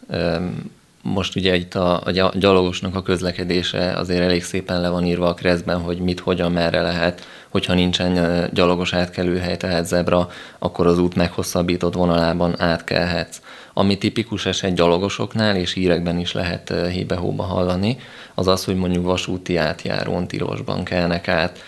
most 1.04 1.36
ugye 1.36 1.56
itt 1.56 1.76
a, 1.76 2.02
a 2.06 2.12
gyalogosnak 2.34 2.96
a 2.96 3.02
közlekedése 3.02 3.94
azért 3.94 4.22
elég 4.22 4.44
szépen 4.44 4.82
le 4.82 4.90
van 4.90 5.06
írva 5.06 5.28
a 5.28 5.34
kreszben, 5.34 5.80
hogy 5.82 6.00
mit, 6.00 6.20
hogyan, 6.20 6.52
merre 6.52 6.82
lehet. 6.82 7.28
Hogyha 7.50 7.74
nincsen 7.74 8.50
gyalogos 8.54 8.94
átkelőhely, 8.94 9.58
tehát 9.58 9.86
zebra, 9.86 10.30
akkor 10.60 10.88
az 10.88 11.00
út 11.00 11.16
meghosszabbított 11.16 11.94
vonalában 11.94 12.62
átkelhetsz. 12.62 13.42
Ami 13.74 13.98
tipikus 13.98 14.46
eset 14.46 14.74
gyalogosoknál, 14.74 15.56
és 15.56 15.74
hírekben 15.74 16.20
is 16.20 16.32
lehet 16.32 16.74
hébe-hóba 16.92 17.44
hallani, 17.44 17.98
az 18.36 18.48
az, 18.48 18.66
hogy 18.66 18.76
mondjuk 18.76 19.06
vasúti 19.06 19.58
átjárón 19.58 20.28
tilosban 20.28 20.84
kelnek 20.84 21.28
át, 21.28 21.60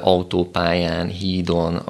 autópályán, 0.00 1.08
hídon, 1.08 1.82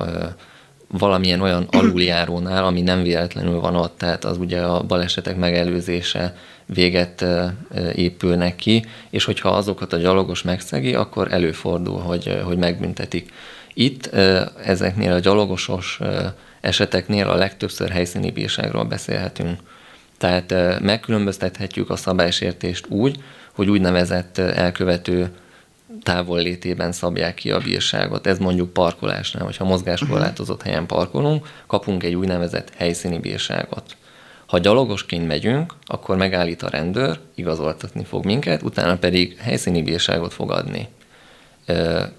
valamilyen 0.89 1.41
olyan 1.41 1.67
aluljárónál, 1.79 2.65
ami 2.65 2.81
nem 2.81 3.03
véletlenül 3.03 3.61
van 3.61 3.77
ott, 3.77 3.99
tehát 3.99 4.25
az 4.25 4.39
ugye 4.39 4.61
a 4.61 4.83
balesetek 4.83 5.37
megelőzése 5.37 6.35
véget 6.67 7.25
épülnek 7.95 8.57
ki, 8.57 8.85
és 9.11 9.25
hogyha 9.25 9.49
azokat 9.49 9.93
a 9.93 9.97
gyalogos 9.97 10.43
megszegi, 10.43 10.95
akkor 10.95 11.33
előfordul, 11.33 11.99
hogy, 11.99 12.41
hogy 12.45 12.57
megbüntetik. 12.57 13.33
Itt 13.75 14.07
ezeknél 14.65 15.13
a 15.13 15.19
gyalogosos 15.19 16.01
eseteknél 16.61 17.29
a 17.29 17.35
legtöbbször 17.35 17.91
helyszíni 17.91 18.31
bírságról 18.31 18.85
beszélhetünk. 18.85 19.61
Tehát 20.19 20.81
megkülönböztethetjük 20.81 21.91
a 21.91 21.97
szabálysértést 21.97 22.87
úgy, 22.89 23.19
hogy 23.53 23.71
úgynevezett 23.71 24.39
elkövető 24.39 25.31
távol 26.03 26.39
létében 26.39 26.93
szabják 26.93 27.35
ki 27.35 27.51
a 27.51 27.59
bírságot. 27.59 28.27
Ez 28.27 28.39
mondjuk 28.39 28.73
parkolásnál, 28.73 29.45
hogyha 29.45 29.65
mozgáskorlátozott 29.65 30.63
helyen 30.63 30.87
parkolunk, 30.87 31.47
kapunk 31.67 32.03
egy 32.03 32.15
úgynevezett 32.15 32.73
helyszíni 32.77 33.19
bírságot. 33.19 33.97
Ha 34.47 34.59
gyalogosként 34.59 35.27
megyünk, 35.27 35.75
akkor 35.85 36.17
megállít 36.17 36.63
a 36.63 36.69
rendőr, 36.69 37.19
igazoltatni 37.35 38.05
fog 38.05 38.25
minket, 38.25 38.63
utána 38.63 38.97
pedig 38.97 39.37
helyszíni 39.39 39.83
bírságot 39.83 40.33
fog 40.33 40.51
adni. 40.51 40.89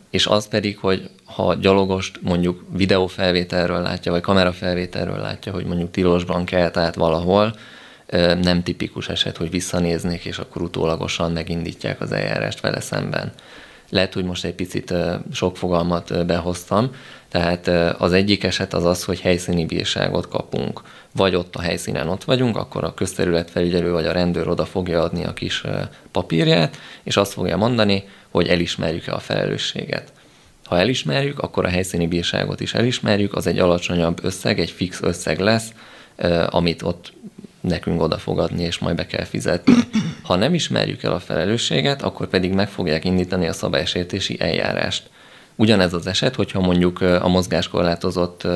És 0.10 0.26
az 0.26 0.48
pedig, 0.48 0.78
hogy 0.78 1.10
ha 1.26 1.54
gyalogost 1.54 2.20
mondjuk 2.22 2.64
videófelvételről 2.74 3.82
látja, 3.82 4.12
vagy 4.12 4.22
kamerafelvételről 4.22 5.18
látja, 5.18 5.52
hogy 5.52 5.66
mondjuk 5.66 5.92
tilosban 5.92 6.46
kelt 6.46 6.78
át 6.78 6.96
valahol, 6.96 7.56
nem 8.42 8.64
tipikus 8.64 9.10
eset, 9.10 9.38
hogy 9.38 9.50
visszanéznék, 9.50 10.26
és 10.26 10.38
akkor 10.38 10.62
utólagosan 10.62 11.32
megindítják 11.32 12.02
az 12.02 12.12
eljárást 12.12 12.60
vele 12.60 12.80
szemben. 12.80 13.32
Lehet, 13.90 14.14
hogy 14.14 14.24
most 14.24 14.46
egy 14.46 14.54
picit 14.54 14.94
sok 15.34 15.58
fogalmat 15.58 16.26
behoztam, 16.26 16.90
tehát 17.30 17.68
az 18.02 18.12
egyik 18.12 18.44
eset 18.44 18.74
az 18.74 18.86
az, 18.86 19.04
hogy 19.04 19.20
helyszíni 19.20 19.66
bírságot 19.66 20.28
kapunk. 20.28 20.82
Vagy 21.12 21.36
ott 21.36 21.56
a 21.56 21.62
helyszínen 21.62 22.08
ott 22.10 22.24
vagyunk, 22.24 22.58
akkor 22.58 22.84
a 22.84 22.94
közterületfelügyelő 22.94 23.92
vagy 23.92 24.06
a 24.06 24.12
rendőr 24.12 24.48
oda 24.48 24.66
fogja 24.66 25.02
adni 25.02 25.26
a 25.26 25.34
kis 25.34 25.64
papírját, 26.12 26.78
és 27.04 27.18
azt 27.18 27.34
fogja 27.34 27.58
mondani, 27.58 28.04
hogy 28.30 28.48
elismerjük-e 28.48 29.14
a 29.14 29.20
felelősséget. 29.20 30.12
Ha 30.66 30.80
elismerjük, 30.80 31.40
akkor 31.40 31.66
a 31.66 31.70
helyszíni 31.70 32.08
bírságot 32.08 32.60
is 32.60 32.74
elismerjük, 32.74 33.34
az 33.36 33.48
egy 33.48 33.60
alacsonyabb 33.60 34.24
összeg, 34.24 34.60
egy 34.60 34.72
fix 34.72 35.02
összeg 35.02 35.40
lesz, 35.40 35.72
amit 36.50 36.82
ott 36.82 37.14
nekünk 37.62 38.02
oda 38.02 38.18
fogadni, 38.18 38.64
és 38.64 38.78
majd 38.78 38.96
be 38.96 39.06
kell 39.06 39.24
fizetni. 39.24 39.74
Ha 40.22 40.36
nem 40.36 40.54
ismerjük 40.54 41.04
el 41.04 41.14
a 41.14 41.20
felelősséget, 41.20 42.02
akkor 42.02 42.28
pedig 42.28 42.54
meg 42.54 42.70
fogják 42.70 43.06
indítani 43.06 43.48
a 43.48 43.54
szabálysértési 43.54 44.36
eljárást. 44.40 45.10
Ugyanez 45.60 45.94
az 45.94 46.08
eset, 46.08 46.36
hogyha 46.36 46.60
mondjuk 46.60 47.02
a 47.02 47.28
mozgáskorlátozott 47.28 48.48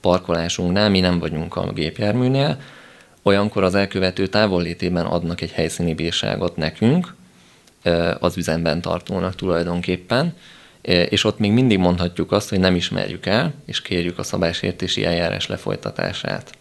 parkolásunknál, 0.00 0.90
mi 0.90 1.00
nem 1.00 1.18
vagyunk 1.18 1.56
a 1.56 1.72
gépjárműnél, 1.72 2.60
olyankor 3.22 3.62
az 3.62 3.74
elkövető 3.74 4.26
távollétében 4.26 5.06
adnak 5.06 5.40
egy 5.40 5.50
helyszíni 5.50 5.94
bírságot 5.94 6.56
nekünk, 6.56 7.14
az 8.18 8.36
üzemben 8.36 8.80
tartónak 8.80 9.34
tulajdonképpen, 9.34 10.34
és 10.82 11.24
ott 11.24 11.38
még 11.38 11.52
mindig 11.52 11.78
mondhatjuk 11.78 12.32
azt, 12.32 12.48
hogy 12.48 12.60
nem 12.60 12.74
ismerjük 12.74 13.26
el, 13.26 13.54
és 13.66 13.82
kérjük 13.82 14.18
a 14.18 14.22
szabálysértési 14.22 15.04
eljárás 15.04 15.46
lefolytatását. 15.46 16.52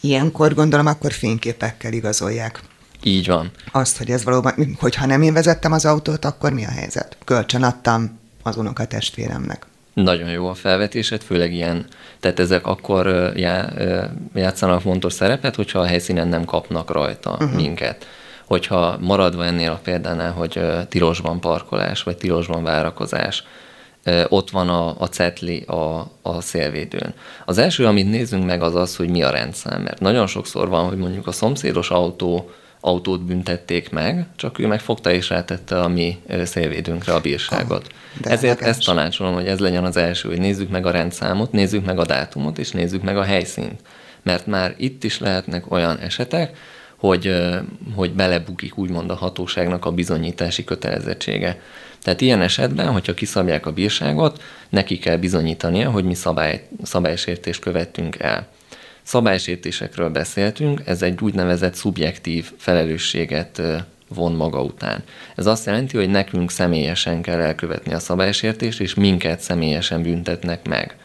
Ilyenkor 0.00 0.54
gondolom, 0.54 0.86
akkor 0.86 1.12
fényképekkel 1.12 1.92
igazolják. 1.92 2.60
Így 3.02 3.26
van. 3.26 3.50
Azt, 3.72 3.98
hogy 3.98 4.10
ez 4.10 4.24
valóban, 4.24 4.76
hogyha 4.78 5.06
nem 5.06 5.22
én 5.22 5.32
vezettem 5.32 5.72
az 5.72 5.84
autót, 5.84 6.24
akkor 6.24 6.52
mi 6.52 6.64
a 6.64 6.70
helyzet? 6.70 7.16
Kölcsön 7.24 7.62
adtam 7.62 8.18
az 8.46 8.56
unokatestvéremnek. 8.56 9.66
Nagyon 9.94 10.28
jó 10.28 10.48
a 10.48 10.54
felvetésed, 10.54 11.22
főleg 11.22 11.52
ilyen, 11.52 11.86
tehát 12.20 12.38
ezek 12.38 12.66
akkor 12.66 13.06
já, 13.36 13.68
játszanak 14.34 14.80
fontos 14.80 15.12
szerepet, 15.12 15.54
hogyha 15.54 15.78
a 15.78 15.86
helyszínen 15.86 16.28
nem 16.28 16.44
kapnak 16.44 16.90
rajta 16.90 17.30
uh-huh. 17.30 17.54
minket. 17.54 18.06
Hogyha 18.44 18.98
maradva 19.00 19.44
ennél 19.44 19.70
a 19.70 19.80
példánál, 19.84 20.32
hogy 20.32 20.60
tilosban 20.88 21.40
parkolás, 21.40 22.02
vagy 22.02 22.16
tilosban 22.16 22.62
várakozás, 22.62 23.44
ott 24.28 24.50
van 24.50 24.68
a, 24.68 25.00
a 25.00 25.06
cetli 25.06 25.60
a, 25.60 26.10
a 26.22 26.40
szélvédőn. 26.40 27.14
Az 27.44 27.58
első, 27.58 27.86
amit 27.86 28.10
nézzünk 28.10 28.44
meg, 28.44 28.62
az 28.62 28.74
az, 28.74 28.96
hogy 28.96 29.10
mi 29.10 29.22
a 29.22 29.30
rendszám, 29.30 29.82
mert 29.82 30.00
nagyon 30.00 30.26
sokszor 30.26 30.68
van, 30.68 30.88
hogy 30.88 30.96
mondjuk 30.96 31.26
a 31.26 31.32
szomszédos 31.32 31.90
autó 31.90 32.50
autót 32.80 33.24
büntették 33.24 33.90
meg, 33.90 34.26
csak 34.36 34.58
ő 34.58 34.66
megfogta 34.66 35.12
és 35.12 35.28
rátette 35.28 35.80
a 35.80 35.88
mi 35.88 36.18
szélvédőnkre 36.44 37.14
a 37.14 37.20
bírságot. 37.20 37.86
De 38.20 38.30
Ezért 38.30 38.60
ezt 38.60 38.84
tanácsolom, 38.84 39.34
hogy 39.34 39.46
ez 39.46 39.58
legyen 39.58 39.84
az 39.84 39.96
első, 39.96 40.28
hogy 40.28 40.38
nézzük 40.38 40.70
meg 40.70 40.86
a 40.86 40.90
rendszámot, 40.90 41.52
nézzük 41.52 41.84
meg 41.84 41.98
a 41.98 42.04
dátumot, 42.04 42.58
és 42.58 42.70
nézzük 42.70 43.02
meg 43.02 43.16
a 43.16 43.22
helyszínt. 43.22 43.80
Mert 44.22 44.46
már 44.46 44.74
itt 44.76 45.04
is 45.04 45.18
lehetnek 45.18 45.70
olyan 45.70 45.98
esetek, 45.98 46.56
hogy, 46.96 47.34
hogy 47.94 48.12
belebukik 48.12 48.78
úgymond 48.78 49.10
a 49.10 49.14
hatóságnak 49.14 49.84
a 49.84 49.92
bizonyítási 49.92 50.64
kötelezettsége. 50.64 51.60
Tehát 52.02 52.20
ilyen 52.20 52.40
esetben, 52.40 52.92
hogyha 52.92 53.14
kiszabják 53.14 53.66
a 53.66 53.72
bírságot, 53.72 54.42
neki 54.68 54.98
kell 54.98 55.16
bizonyítania, 55.16 55.90
hogy 55.90 56.04
mi 56.04 56.14
szabály, 56.14 56.68
szabálysértést 56.82 57.60
követtünk 57.60 58.18
el. 58.18 58.48
Szabálysértésekről 59.06 60.10
beszéltünk, 60.10 60.82
ez 60.84 61.02
egy 61.02 61.20
úgynevezett 61.20 61.74
szubjektív 61.74 62.52
felelősséget 62.56 63.62
von 64.08 64.32
maga 64.32 64.62
után. 64.62 65.04
Ez 65.36 65.46
azt 65.46 65.66
jelenti, 65.66 65.96
hogy 65.96 66.08
nekünk 66.08 66.50
személyesen 66.50 67.22
kell 67.22 67.40
elkövetni 67.40 67.92
a 67.92 67.98
szabálysértést, 67.98 68.80
és 68.80 68.94
minket 68.94 69.40
személyesen 69.40 70.02
büntetnek 70.02 70.68
meg. 70.68 70.96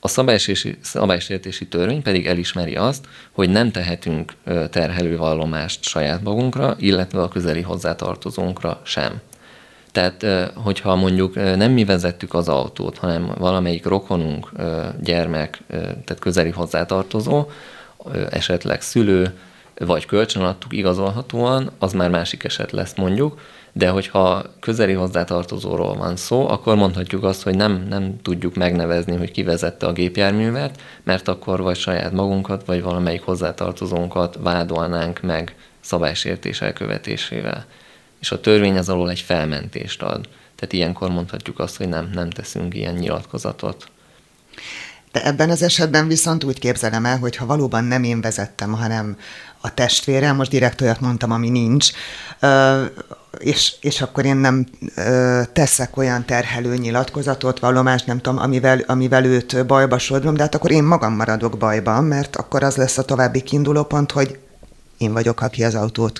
A 0.00 0.08
szabálysértési, 0.08 0.78
szabálysértési 0.80 1.66
törvény 1.66 2.02
pedig 2.02 2.26
elismeri 2.26 2.76
azt, 2.76 3.06
hogy 3.32 3.50
nem 3.50 3.70
tehetünk 3.70 4.32
terhelővallomást 4.70 5.82
saját 5.82 6.22
magunkra, 6.22 6.76
illetve 6.78 7.22
a 7.22 7.28
közeli 7.28 7.60
hozzátartozónkra 7.60 8.80
sem. 8.84 9.20
Tehát, 9.92 10.26
hogyha 10.54 10.94
mondjuk 10.94 11.34
nem 11.34 11.72
mi 11.72 11.84
vezettük 11.84 12.34
az 12.34 12.48
autót, 12.48 12.98
hanem 12.98 13.34
valamelyik 13.38 13.84
rokonunk, 13.84 14.50
gyermek, 15.00 15.62
tehát 15.68 16.18
közeli 16.18 16.50
hozzátartozó, 16.50 17.46
esetleg 18.30 18.80
szülő, 18.80 19.38
vagy 19.78 20.06
kölcsönadtuk 20.06 20.72
igazolhatóan, 20.72 21.70
az 21.78 21.92
már 21.92 22.10
másik 22.10 22.44
eset 22.44 22.72
lesz 22.72 22.94
mondjuk, 22.96 23.40
de 23.72 23.88
hogyha 23.88 24.42
közeli 24.60 24.92
hozzátartozóról 24.92 25.96
van 25.96 26.16
szó, 26.16 26.48
akkor 26.48 26.76
mondhatjuk 26.76 27.24
azt, 27.24 27.42
hogy 27.42 27.56
nem, 27.56 27.86
nem 27.88 28.16
tudjuk 28.22 28.54
megnevezni, 28.54 29.16
hogy 29.16 29.30
ki 29.30 29.42
vezette 29.42 29.86
a 29.86 29.92
gépjárművet, 29.92 30.80
mert 31.02 31.28
akkor 31.28 31.62
vagy 31.62 31.76
saját 31.76 32.12
magunkat, 32.12 32.66
vagy 32.66 32.82
valamelyik 32.82 33.22
hozzátartozónkat 33.22 34.38
vádolnánk 34.40 35.20
meg 35.20 35.54
szabálysértés 35.80 36.60
elkövetésével 36.60 37.66
és 38.22 38.30
a 38.32 38.40
törvény 38.40 38.76
az 38.78 38.88
alól 38.88 39.10
egy 39.10 39.20
felmentést 39.20 40.02
ad. 40.02 40.28
Tehát 40.56 40.72
ilyenkor 40.72 41.10
mondhatjuk 41.10 41.58
azt, 41.58 41.76
hogy 41.76 41.88
nem, 41.88 42.10
nem 42.14 42.30
teszünk 42.30 42.74
ilyen 42.74 42.94
nyilatkozatot. 42.94 43.86
De 45.12 45.24
ebben 45.24 45.50
az 45.50 45.62
esetben 45.62 46.06
viszont 46.06 46.44
úgy 46.44 46.58
képzelem 46.58 47.04
el, 47.04 47.18
hogy 47.18 47.36
ha 47.36 47.46
valóban 47.46 47.84
nem 47.84 48.02
én 48.02 48.20
vezettem, 48.20 48.72
hanem 48.72 49.16
a 49.60 49.74
testvérem, 49.74 50.36
most 50.36 50.50
direkt 50.50 50.80
olyat 50.80 51.00
mondtam, 51.00 51.30
ami 51.30 51.48
nincs, 51.48 51.90
és, 53.38 53.74
és 53.80 54.00
akkor 54.00 54.24
én 54.24 54.36
nem 54.36 54.66
teszek 55.52 55.96
olyan 55.96 56.24
terhelő 56.24 56.76
nyilatkozatot, 56.76 57.58
vallomást, 57.58 58.06
nem 58.06 58.20
tudom, 58.20 58.38
amivel, 58.38 58.84
amivel 58.86 59.24
őt 59.24 59.66
bajba 59.66 59.98
sodrom, 59.98 60.34
de 60.34 60.42
hát 60.42 60.54
akkor 60.54 60.70
én 60.70 60.84
magam 60.84 61.14
maradok 61.14 61.58
bajban, 61.58 62.04
mert 62.04 62.36
akkor 62.36 62.62
az 62.62 62.76
lesz 62.76 62.98
a 62.98 63.04
további 63.04 63.42
kiindulópont, 63.42 64.12
hogy 64.12 64.38
én 65.02 65.12
vagyok, 65.12 65.40
aki 65.40 65.64
az 65.64 65.74
autót 65.74 66.18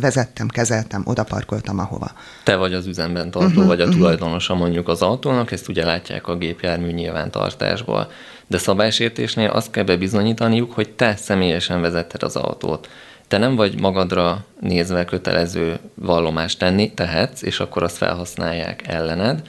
vezettem, 0.00 0.48
kezeltem, 0.48 1.02
oda 1.04 1.24
parkoltam 1.24 1.78
ahova. 1.78 2.10
Te 2.42 2.56
vagy 2.56 2.74
az 2.74 2.86
üzemben 2.86 3.30
tartó, 3.30 3.48
uh-huh, 3.48 3.66
vagy 3.66 3.80
a 3.80 3.88
tulajdonosa 3.88 4.54
mondjuk 4.54 4.88
az 4.88 5.02
autónak, 5.02 5.52
ezt 5.52 5.68
ugye 5.68 5.84
látják 5.84 6.28
a 6.28 6.36
gépjármű 6.36 6.90
nyilvántartásból. 6.90 8.10
De 8.46 8.58
szabálysértésnél 8.58 9.50
azt 9.50 9.70
kell 9.70 9.84
bebizonyítaniuk, 9.84 10.72
hogy 10.72 10.90
te 10.90 11.16
személyesen 11.16 11.80
vezetted 11.80 12.22
az 12.22 12.36
autót. 12.36 12.88
Te 13.28 13.38
nem 13.38 13.56
vagy 13.56 13.80
magadra 13.80 14.44
nézve 14.60 15.04
kötelező 15.04 15.78
vallomást 15.94 16.58
tenni, 16.58 16.94
tehetsz, 16.94 17.42
és 17.42 17.60
akkor 17.60 17.82
azt 17.82 17.96
felhasználják 17.96 18.82
ellened, 18.86 19.42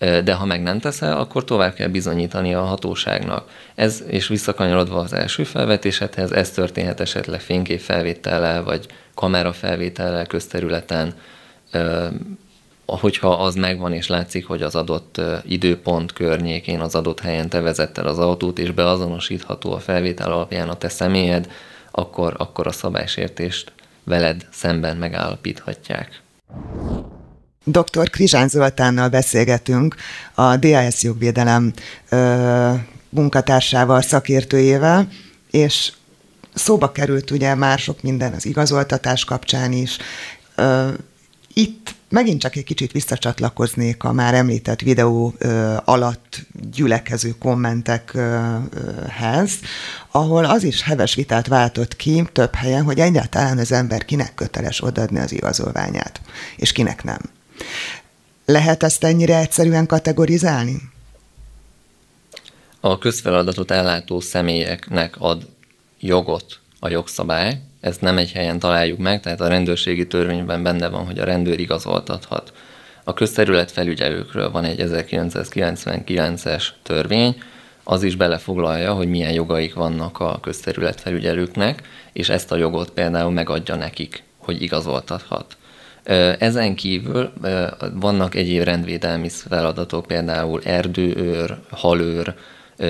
de 0.00 0.34
ha 0.34 0.44
meg 0.44 0.62
nem 0.62 0.78
teszel, 0.78 1.18
akkor 1.18 1.44
tovább 1.44 1.74
kell 1.74 1.88
bizonyítani 1.88 2.54
a 2.54 2.60
hatóságnak. 2.60 3.50
Ez, 3.74 4.02
és 4.06 4.28
visszakanyarodva 4.28 4.98
az 4.98 5.12
első 5.12 5.44
felvetésedhez, 5.44 6.32
ez 6.32 6.50
történhet 6.50 7.00
esetleg 7.00 7.40
fényképfelvétellel, 7.40 8.62
vagy 8.64 8.86
kamerafelvétellel 9.14 10.26
közterületen, 10.26 11.14
hogyha 12.86 13.28
az 13.28 13.54
megvan 13.54 13.92
és 13.92 14.06
látszik, 14.06 14.46
hogy 14.46 14.62
az 14.62 14.74
adott 14.74 15.20
időpont 15.44 16.12
környékén, 16.12 16.80
az 16.80 16.94
adott 16.94 17.20
helyen 17.20 17.48
te 17.48 17.60
vezetted 17.60 18.06
az 18.06 18.18
autót, 18.18 18.58
és 18.58 18.70
beazonosítható 18.70 19.72
a 19.72 19.78
felvétel 19.78 20.32
alapján 20.32 20.68
a 20.68 20.74
te 20.76 20.88
személyed, 20.88 21.50
akkor, 21.90 22.34
akkor 22.38 22.66
a 22.66 22.72
szabálysértést 22.72 23.72
veled 24.04 24.46
szemben 24.50 24.96
megállapíthatják. 24.96 26.20
Dr. 27.70 28.10
Krizsán 28.10 28.48
Zoltánnal 28.48 29.08
beszélgetünk, 29.08 29.94
a 30.34 30.56
DAS 30.56 31.02
jogvédelem 31.02 31.72
ö, 32.08 32.72
munkatársával, 33.08 34.02
szakértőjével, 34.02 35.08
és 35.50 35.92
szóba 36.54 36.92
került 36.92 37.30
ugye 37.30 37.54
már 37.54 37.78
sok 37.78 38.02
minden 38.02 38.32
az 38.32 38.46
igazoltatás 38.46 39.24
kapcsán 39.24 39.72
is. 39.72 39.96
Ö, 40.54 40.88
itt 41.54 41.94
megint 42.08 42.40
csak 42.40 42.56
egy 42.56 42.64
kicsit 42.64 42.92
visszacsatlakoznék 42.92 44.04
a 44.04 44.12
már 44.12 44.34
említett 44.34 44.80
videó 44.80 45.34
ö, 45.38 45.74
alatt 45.84 46.46
gyülekező 46.72 47.34
kommentekhez, 47.38 49.52
ahol 50.10 50.44
az 50.44 50.62
is 50.62 50.82
heves 50.82 51.14
vitát 51.14 51.46
váltott 51.46 51.96
ki 51.96 52.28
több 52.32 52.54
helyen, 52.54 52.82
hogy 52.82 53.00
egyáltalán 53.00 53.58
az 53.58 53.72
ember 53.72 54.04
kinek 54.04 54.34
köteles 54.34 54.82
odaadni 54.82 55.18
az 55.18 55.32
igazolványát, 55.32 56.20
és 56.56 56.72
kinek 56.72 57.04
nem. 57.04 57.20
Lehet 58.44 58.82
ezt 58.82 59.04
ennyire 59.04 59.38
egyszerűen 59.38 59.86
kategorizálni? 59.86 60.76
A 62.80 62.98
közfeladatot 62.98 63.70
ellátó 63.70 64.20
személyeknek 64.20 65.14
ad 65.18 65.46
jogot 66.00 66.60
a 66.80 66.88
jogszabály, 66.88 67.60
ezt 67.80 68.00
nem 68.00 68.18
egy 68.18 68.32
helyen 68.32 68.58
találjuk 68.58 68.98
meg, 68.98 69.20
tehát 69.20 69.40
a 69.40 69.48
rendőrségi 69.48 70.06
törvényben 70.06 70.62
benne 70.62 70.88
van, 70.88 71.06
hogy 71.06 71.18
a 71.18 71.24
rendőr 71.24 71.60
igazoltathat. 71.60 72.52
A 73.04 73.14
közterület 73.14 73.70
felügyelőkről 73.70 74.50
van 74.50 74.64
egy 74.64 74.80
1999-es 74.82 76.66
törvény, 76.82 77.42
az 77.84 78.02
is 78.02 78.16
belefoglalja, 78.16 78.92
hogy 78.92 79.08
milyen 79.08 79.32
jogaik 79.32 79.74
vannak 79.74 80.20
a 80.20 80.38
közterület 80.40 81.00
felügyelőknek, 81.00 81.82
és 82.12 82.28
ezt 82.28 82.52
a 82.52 82.56
jogot 82.56 82.90
például 82.90 83.30
megadja 83.30 83.74
nekik, 83.74 84.22
hogy 84.38 84.62
igazoltathat. 84.62 85.56
Ezen 86.38 86.74
kívül 86.74 87.32
vannak 87.94 88.34
egyéb 88.34 88.62
rendvédelmi 88.62 89.28
feladatok, 89.28 90.06
például 90.06 90.60
erdőőr, 90.64 91.58
halőr, 91.70 92.34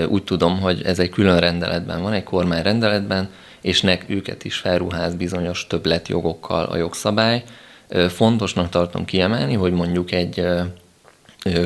úgy 0.08 0.24
tudom, 0.24 0.60
hogy 0.60 0.82
ez 0.82 0.98
egy 0.98 1.10
külön 1.10 1.38
rendeletben 1.38 2.02
van, 2.02 2.12
egy 2.12 2.22
kormányrendeletben, 2.22 3.28
és 3.60 3.80
nek 3.80 4.04
őket 4.08 4.44
is 4.44 4.56
felruház 4.56 5.14
bizonyos 5.14 5.66
többletjogokkal 5.66 6.64
a 6.64 6.76
jogszabály. 6.76 7.44
Fontosnak 8.08 8.68
tartom 8.68 9.04
kiemelni, 9.04 9.54
hogy 9.54 9.72
mondjuk 9.72 10.12
egy 10.12 10.46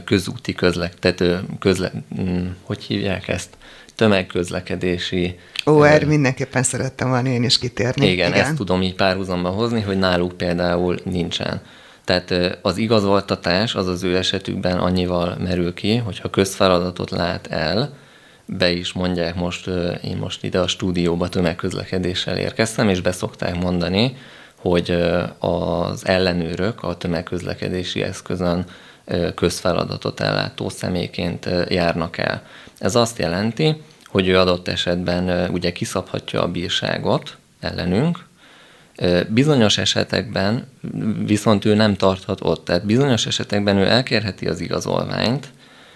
közúti 0.04 0.52
közlek, 0.52 0.94
tehát 0.98 1.44
közle, 1.58 1.92
mm, 2.20 2.46
hogy 2.62 2.82
hívják 2.82 3.28
ezt? 3.28 3.56
Tömegközlekedési 3.96 5.38
Ó, 5.66 5.82
erre 5.82 6.06
mindenképpen 6.06 6.62
szerettem 6.62 7.08
volna 7.08 7.28
én 7.28 7.42
is 7.42 7.58
kitérni. 7.58 8.06
Igen, 8.06 8.32
igen, 8.32 8.44
ezt 8.44 8.56
tudom 8.56 8.82
így 8.82 8.94
párhuzamba 8.94 9.48
hozni, 9.48 9.80
hogy 9.80 9.98
náluk 9.98 10.36
például 10.36 10.98
nincsen. 11.04 11.60
Tehát 12.04 12.58
az 12.62 12.76
igazoltatás 12.76 13.74
az 13.74 13.86
az 13.86 14.02
ő 14.02 14.16
esetükben 14.16 14.78
annyival 14.78 15.36
merül 15.42 15.74
ki, 15.74 15.96
hogyha 15.96 16.30
közfeladatot 16.30 17.10
lát 17.10 17.46
el, 17.46 17.96
be 18.46 18.70
is 18.70 18.92
mondják 18.92 19.34
most, 19.34 19.70
én 20.02 20.16
most 20.16 20.44
ide 20.44 20.58
a 20.60 20.66
stúdióba 20.66 21.28
tömegközlekedéssel 21.28 22.36
érkeztem, 22.36 22.88
és 22.88 23.00
beszokták 23.00 23.60
mondani, 23.60 24.16
hogy 24.56 24.90
az 25.38 26.06
ellenőrök 26.06 26.82
a 26.82 26.96
tömegközlekedési 26.96 28.02
eszközön 28.02 28.64
közfeladatot 29.34 30.20
ellátó 30.20 30.68
személyként 30.68 31.48
járnak 31.68 32.18
el. 32.18 32.42
Ez 32.78 32.94
azt 32.94 33.18
jelenti, 33.18 33.82
hogy 34.04 34.28
ő 34.28 34.38
adott 34.38 34.68
esetben 34.68 35.50
ugye 35.50 35.72
kiszabhatja 35.72 36.42
a 36.42 36.50
bírságot 36.50 37.36
ellenünk, 37.60 38.24
Bizonyos 39.28 39.78
esetekben 39.78 40.66
viszont 41.26 41.64
ő 41.64 41.74
nem 41.74 41.94
tarthat 41.94 42.40
ott, 42.42 42.64
tehát 42.64 42.86
bizonyos 42.86 43.26
esetekben 43.26 43.76
ő 43.76 43.86
elkérheti 43.86 44.46
az 44.46 44.60
igazolványt, 44.60 45.48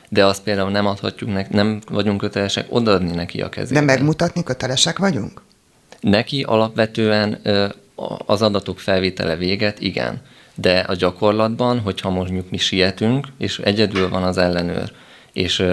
de 0.08 0.24
azt 0.24 0.42
például 0.42 0.70
nem 0.70 0.86
adhatjuk, 0.86 1.32
neki, 1.32 1.54
nem 1.54 1.80
vagyunk 1.90 2.20
kötelesek 2.20 2.66
odaadni 2.68 3.10
neki 3.10 3.40
a 3.40 3.48
kezébe. 3.48 3.80
De 3.80 3.86
megmutatni 3.86 4.42
kötelesek 4.42 4.98
vagyunk? 4.98 5.42
Neki 6.00 6.42
alapvetően 6.42 7.40
az 8.26 8.42
adatok 8.42 8.80
felvétele 8.80 9.36
véget, 9.36 9.80
igen. 9.80 10.20
De 10.60 10.78
a 10.78 10.94
gyakorlatban, 10.94 11.80
hogyha 11.80 12.10
mondjuk 12.10 12.50
mi 12.50 12.56
sietünk, 12.56 13.26
és 13.38 13.58
egyedül 13.58 14.08
van 14.08 14.22
az 14.22 14.38
ellenőr, 14.38 14.92
és 15.32 15.64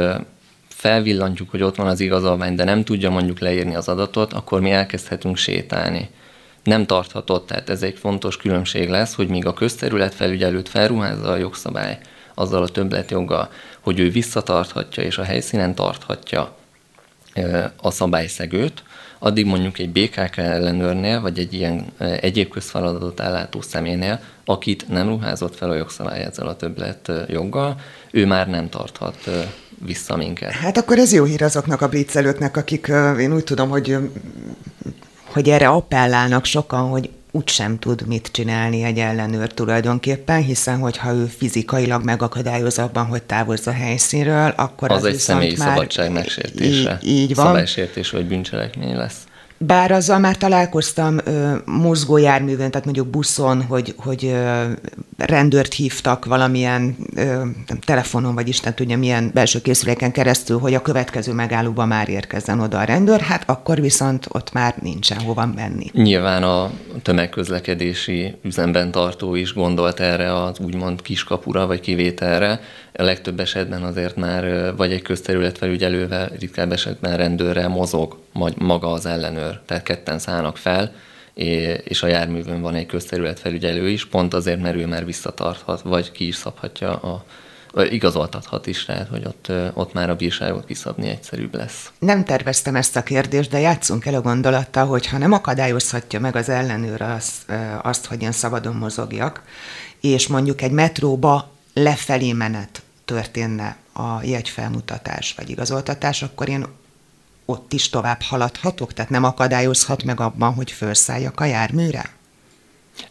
felvillantjuk, 0.67 1.49
hogy 1.49 1.61
ott 1.61 1.75
van 1.75 1.87
az 1.87 1.99
igazolvány, 1.99 2.55
de 2.55 2.63
nem 2.63 2.83
tudja 2.83 3.09
mondjuk 3.09 3.39
leírni 3.39 3.75
az 3.75 3.87
adatot, 3.87 4.33
akkor 4.33 4.61
mi 4.61 4.71
elkezdhetünk 4.71 5.37
sétálni. 5.37 6.09
Nem 6.63 6.85
tarthatott, 6.85 7.47
tehát 7.47 7.69
ez 7.69 7.83
egy 7.83 7.97
fontos 7.97 8.37
különbség 8.37 8.89
lesz, 8.89 9.13
hogy 9.13 9.27
míg 9.27 9.45
a 9.45 9.53
közterület 9.53 10.13
felügyelőt 10.13 10.69
felruházza 10.69 11.31
a 11.31 11.37
jogszabály, 11.37 11.99
azzal 12.33 12.63
a 12.63 12.69
többletjoggal, 12.69 13.49
hogy 13.79 13.99
ő 13.99 14.09
visszatarthatja 14.09 15.03
és 15.03 15.17
a 15.17 15.23
helyszínen 15.23 15.75
tarthatja 15.75 16.55
a 17.81 17.91
szabályszegőt, 17.91 18.83
addig 19.19 19.45
mondjuk 19.45 19.79
egy 19.79 19.89
BKK 19.89 20.37
ellenőrnél, 20.37 21.21
vagy 21.21 21.39
egy 21.39 21.53
ilyen 21.53 21.85
egyéb 21.97 22.49
közfeladatot 22.49 23.19
ellátó 23.19 23.61
személynél, 23.61 24.19
akit 24.45 24.87
nem 24.87 25.07
ruházott 25.07 25.55
fel 25.55 25.69
a 25.69 25.75
jogszabály 25.75 26.23
ezzel 26.23 26.47
a 26.47 26.55
többlet 26.55 27.11
joggal, 27.27 27.75
ő 28.11 28.25
már 28.25 28.47
nem 28.47 28.69
tarthat 28.69 29.29
vissza 29.85 30.15
minket. 30.15 30.51
Hát 30.51 30.77
akkor 30.77 30.97
ez 30.97 31.13
jó 31.13 31.23
hír 31.23 31.43
azoknak 31.43 31.81
a 31.81 31.89
blitzelőknek, 31.89 32.57
akik 32.57 32.91
én 33.19 33.33
úgy 33.33 33.43
tudom, 33.43 33.69
hogy 33.69 33.97
hogy 35.25 35.49
erre 35.49 35.67
appellálnak 35.67 36.45
sokan, 36.45 36.89
hogy 36.89 37.09
úgysem 37.35 37.79
tud 37.79 38.07
mit 38.07 38.29
csinálni 38.31 38.83
egy 38.83 38.97
ellenőr 38.97 39.53
tulajdonképpen, 39.53 40.43
hiszen 40.43 40.77
hogyha 40.77 41.13
ő 41.13 41.25
fizikailag 41.25 42.03
megakadályoz 42.03 42.77
abban, 42.77 43.05
hogy 43.05 43.23
távozza 43.23 43.71
a 43.71 43.73
helyszínről, 43.73 44.53
akkor 44.55 44.91
az, 44.91 44.97
az 44.97 45.05
egy 45.05 45.15
személyi 45.15 45.55
már 45.57 45.67
szabadság 45.67 46.11
megsértése. 46.11 46.99
Így, 47.01 47.09
így 47.09 47.35
van. 47.35 47.45
Szabálysértés 47.45 48.09
vagy 48.09 48.25
bűncselekmény 48.25 48.95
lesz. 48.95 49.17
Bár 49.57 49.91
azzal 49.91 50.19
már 50.19 50.37
találkoztam 50.37 51.17
ö, 51.23 51.55
mozgójárművön, 51.65 52.69
tehát 52.71 52.85
mondjuk 52.85 53.07
buszon, 53.07 53.63
hogy, 53.63 53.93
hogy 53.97 54.25
ö, 54.25 54.63
rendőrt 55.17 55.73
hívtak 55.73 56.25
valamilyen 56.25 56.95
ö, 57.15 57.45
telefonon, 57.85 58.35
vagy 58.35 58.47
Isten 58.47 58.75
tudja 58.75 58.97
milyen 58.97 59.31
belső 59.33 59.61
készüléken 59.61 60.11
keresztül, 60.11 60.59
hogy 60.59 60.73
a 60.73 60.81
következő 60.81 61.33
megállóba 61.33 61.85
már 61.85 62.09
érkezzen 62.09 62.59
oda 62.59 62.79
a 62.79 62.83
rendőr, 62.83 63.19
hát 63.21 63.43
akkor 63.49 63.81
viszont 63.81 64.27
ott 64.29 64.51
már 64.53 64.75
nincsen 64.81 65.19
hova 65.19 65.45
menni. 65.55 65.89
Nyilván 65.93 66.43
a 66.43 66.71
tömegközlekedési 67.01 68.35
üzemben 68.43 68.91
tartó 68.91 69.35
is 69.35 69.53
gondolt 69.53 69.99
erre 69.99 70.43
az 70.43 70.59
úgymond 70.59 71.01
kiskapura, 71.01 71.67
vagy 71.67 71.79
kivételre. 71.79 72.59
A 72.93 73.03
legtöbb 73.03 73.39
esetben 73.39 73.83
azért 73.83 74.15
már 74.15 74.73
vagy 74.75 74.91
egy 74.91 75.01
közterület 75.01 75.57
felügyelővel, 75.57 76.31
ritkább 76.39 76.71
esetben 76.71 77.17
rendőrrel 77.17 77.69
mozog 77.69 78.17
maga 78.57 78.91
az 78.91 79.05
ellenőr. 79.05 79.44
Tehát 79.65 79.83
ketten 79.83 80.19
szállnak 80.19 80.57
fel, 80.57 80.93
és 81.83 82.03
a 82.03 82.07
járművön 82.07 82.61
van 82.61 82.75
egy 82.75 82.85
közterület 82.85 83.39
felügyelő 83.39 83.89
is, 83.89 84.05
pont 84.05 84.33
azért, 84.33 84.61
mert 84.61 84.75
ő 84.75 84.85
már 84.85 85.05
visszatarthat, 85.05 85.81
vagy 85.81 86.11
ki 86.11 86.27
is 86.27 86.35
szabhatja 86.35 86.95
a 86.95 87.25
igazoltathat 87.83 88.67
is, 88.67 88.85
tehát 88.85 89.07
hogy 89.07 89.25
ott, 89.25 89.51
ott 89.73 89.93
már 89.93 90.09
a 90.09 90.15
bírságot 90.15 90.65
kiszabni 90.65 91.09
egyszerűbb 91.09 91.55
lesz. 91.55 91.91
Nem 91.99 92.23
terveztem 92.23 92.75
ezt 92.75 92.95
a 92.95 93.03
kérdést, 93.03 93.49
de 93.49 93.59
játszunk 93.59 94.05
el 94.05 94.13
a 94.13 94.21
gondolattal, 94.21 94.85
hogy 94.85 95.07
ha 95.07 95.17
nem 95.17 95.31
akadályozhatja 95.31 96.19
meg 96.19 96.35
az 96.35 96.49
ellenőr 96.49 97.01
azt, 97.01 97.51
azt, 97.81 98.05
hogy 98.05 98.21
én 98.21 98.31
szabadon 98.31 98.75
mozogjak, 98.75 99.41
és 100.01 100.27
mondjuk 100.27 100.61
egy 100.61 100.71
metróba 100.71 101.51
lefelé 101.73 102.31
menet 102.31 102.81
történne 103.05 103.77
a 103.93 104.23
jegyfelmutatás 104.23 105.33
vagy 105.37 105.49
igazoltatás, 105.49 106.23
akkor 106.23 106.49
én 106.49 106.65
ott 107.45 107.73
is 107.73 107.89
tovább 107.89 108.21
haladhatok? 108.21 108.93
Tehát 108.93 109.11
nem 109.11 109.23
akadályozhat 109.23 110.03
meg 110.03 110.19
abban, 110.19 110.53
hogy 110.53 110.71
felszálljak 110.71 111.39
a 111.39 111.45
járműre? 111.45 112.09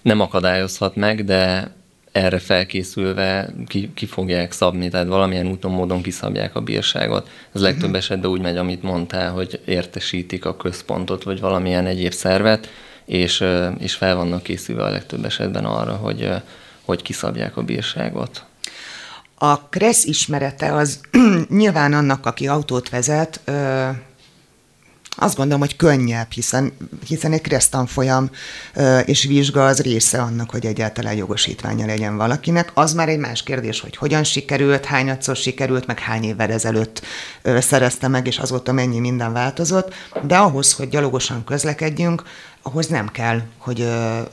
Nem 0.03 0.20
akadályozhat 0.20 0.97
meg, 0.97 1.25
de 1.25 1.73
erre 2.12 2.38
felkészülve 2.38 3.55
ki, 3.66 3.90
ki 3.94 4.07
fogják 4.07 4.53
szabni, 4.53 4.88
tehát 4.88 5.07
valamilyen 5.07 5.47
úton, 5.47 5.70
módon 5.70 6.03
kiszabják 6.03 6.55
a 6.57 6.61
bírságot. 6.61 7.29
Ez 7.53 7.61
legtöbb 7.61 7.83
uh-huh. 7.83 7.97
esetben 7.97 8.31
úgy 8.31 8.40
megy, 8.40 8.57
amit 8.57 8.83
mondtál, 8.83 9.33
hogy 9.33 9.61
értesítik 9.64 10.44
a 10.44 10.57
központot, 10.57 11.23
vagy 11.23 11.40
valamilyen 11.40 11.87
egyéb 11.87 12.12
szervet, 12.12 12.70
és, 13.05 13.44
és 13.79 13.94
fel 13.94 14.16
vannak 14.16 14.42
készülve 14.42 14.85
a 14.85 14.90
legtöbb 14.90 15.25
esetben 15.25 15.64
arra, 15.64 15.92
hogy, 15.92 16.31
hogy 16.85 17.03
kiszabják 17.03 17.57
a 17.57 17.62
bírságot. 17.62 18.44
A 19.38 19.61
kressz 19.68 20.05
ismerete 20.05 20.73
az 20.73 21.01
nyilván 21.49 21.92
annak, 21.92 22.27
aki 22.27 22.49
autót 22.49 22.88
vezet, 22.88 23.40
azt 25.16 25.37
gondolom, 25.37 25.61
hogy 25.61 25.77
könnyebb, 25.77 26.31
hiszen, 26.31 26.72
hiszen 27.07 27.33
egy 27.33 27.40
keresztanfolyam 27.40 28.31
és 29.05 29.24
vizsga 29.24 29.66
az 29.66 29.81
része 29.81 30.22
annak, 30.22 30.50
hogy 30.50 30.66
egyáltalán 30.66 31.14
jogosítványa 31.14 31.87
legyen 31.87 32.16
valakinek. 32.16 32.70
Az 32.74 32.92
már 32.92 33.09
egy 33.09 33.18
más 33.18 33.42
kérdés, 33.42 33.81
hogy 33.81 33.96
hogyan 33.96 34.24
sikerült, 34.24 34.85
hányadszor 34.85 35.37
sikerült, 35.37 35.87
meg 35.87 35.98
hány 35.98 36.24
évvel 36.24 36.50
ezelőtt 36.50 37.03
szerezte 37.42 38.09
meg, 38.09 38.27
és 38.27 38.38
azóta 38.38 38.72
mennyi 38.72 38.98
minden 38.98 39.33
változott, 39.33 39.94
de 40.22 40.37
ahhoz, 40.37 40.72
hogy 40.72 40.88
gyalogosan 40.88 41.44
közlekedjünk, 41.44 42.22
ahhoz 42.62 42.87
nem 42.87 43.09
kell, 43.09 43.40
hogy 43.59 43.77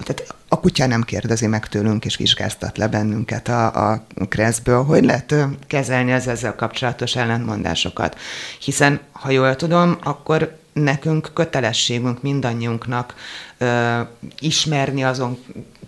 tehát 0.03 0.35
a 0.47 0.59
kutya 0.59 0.85
nem 0.85 1.01
kérdezi 1.01 1.47
meg 1.47 1.67
tőlünk, 1.67 2.05
és 2.05 2.15
vizsgáztat 2.15 2.77
le 2.77 2.87
bennünket 2.87 3.47
a, 3.47 3.65
a 3.91 4.05
kreszből, 4.29 4.83
hogy 4.83 5.03
lehet 5.03 5.35
kezelni 5.67 6.13
az 6.13 6.27
ezzel 6.27 6.55
kapcsolatos 6.55 7.15
ellentmondásokat. 7.15 8.17
Hiszen, 8.59 8.99
ha 9.11 9.29
jól 9.29 9.55
tudom, 9.55 9.97
akkor 10.03 10.59
nekünk 10.73 11.31
kötelességünk 11.33 12.21
mindannyiunknak 12.21 13.15
ö, 13.57 13.99
ismerni 14.39 15.03
azon 15.03 15.39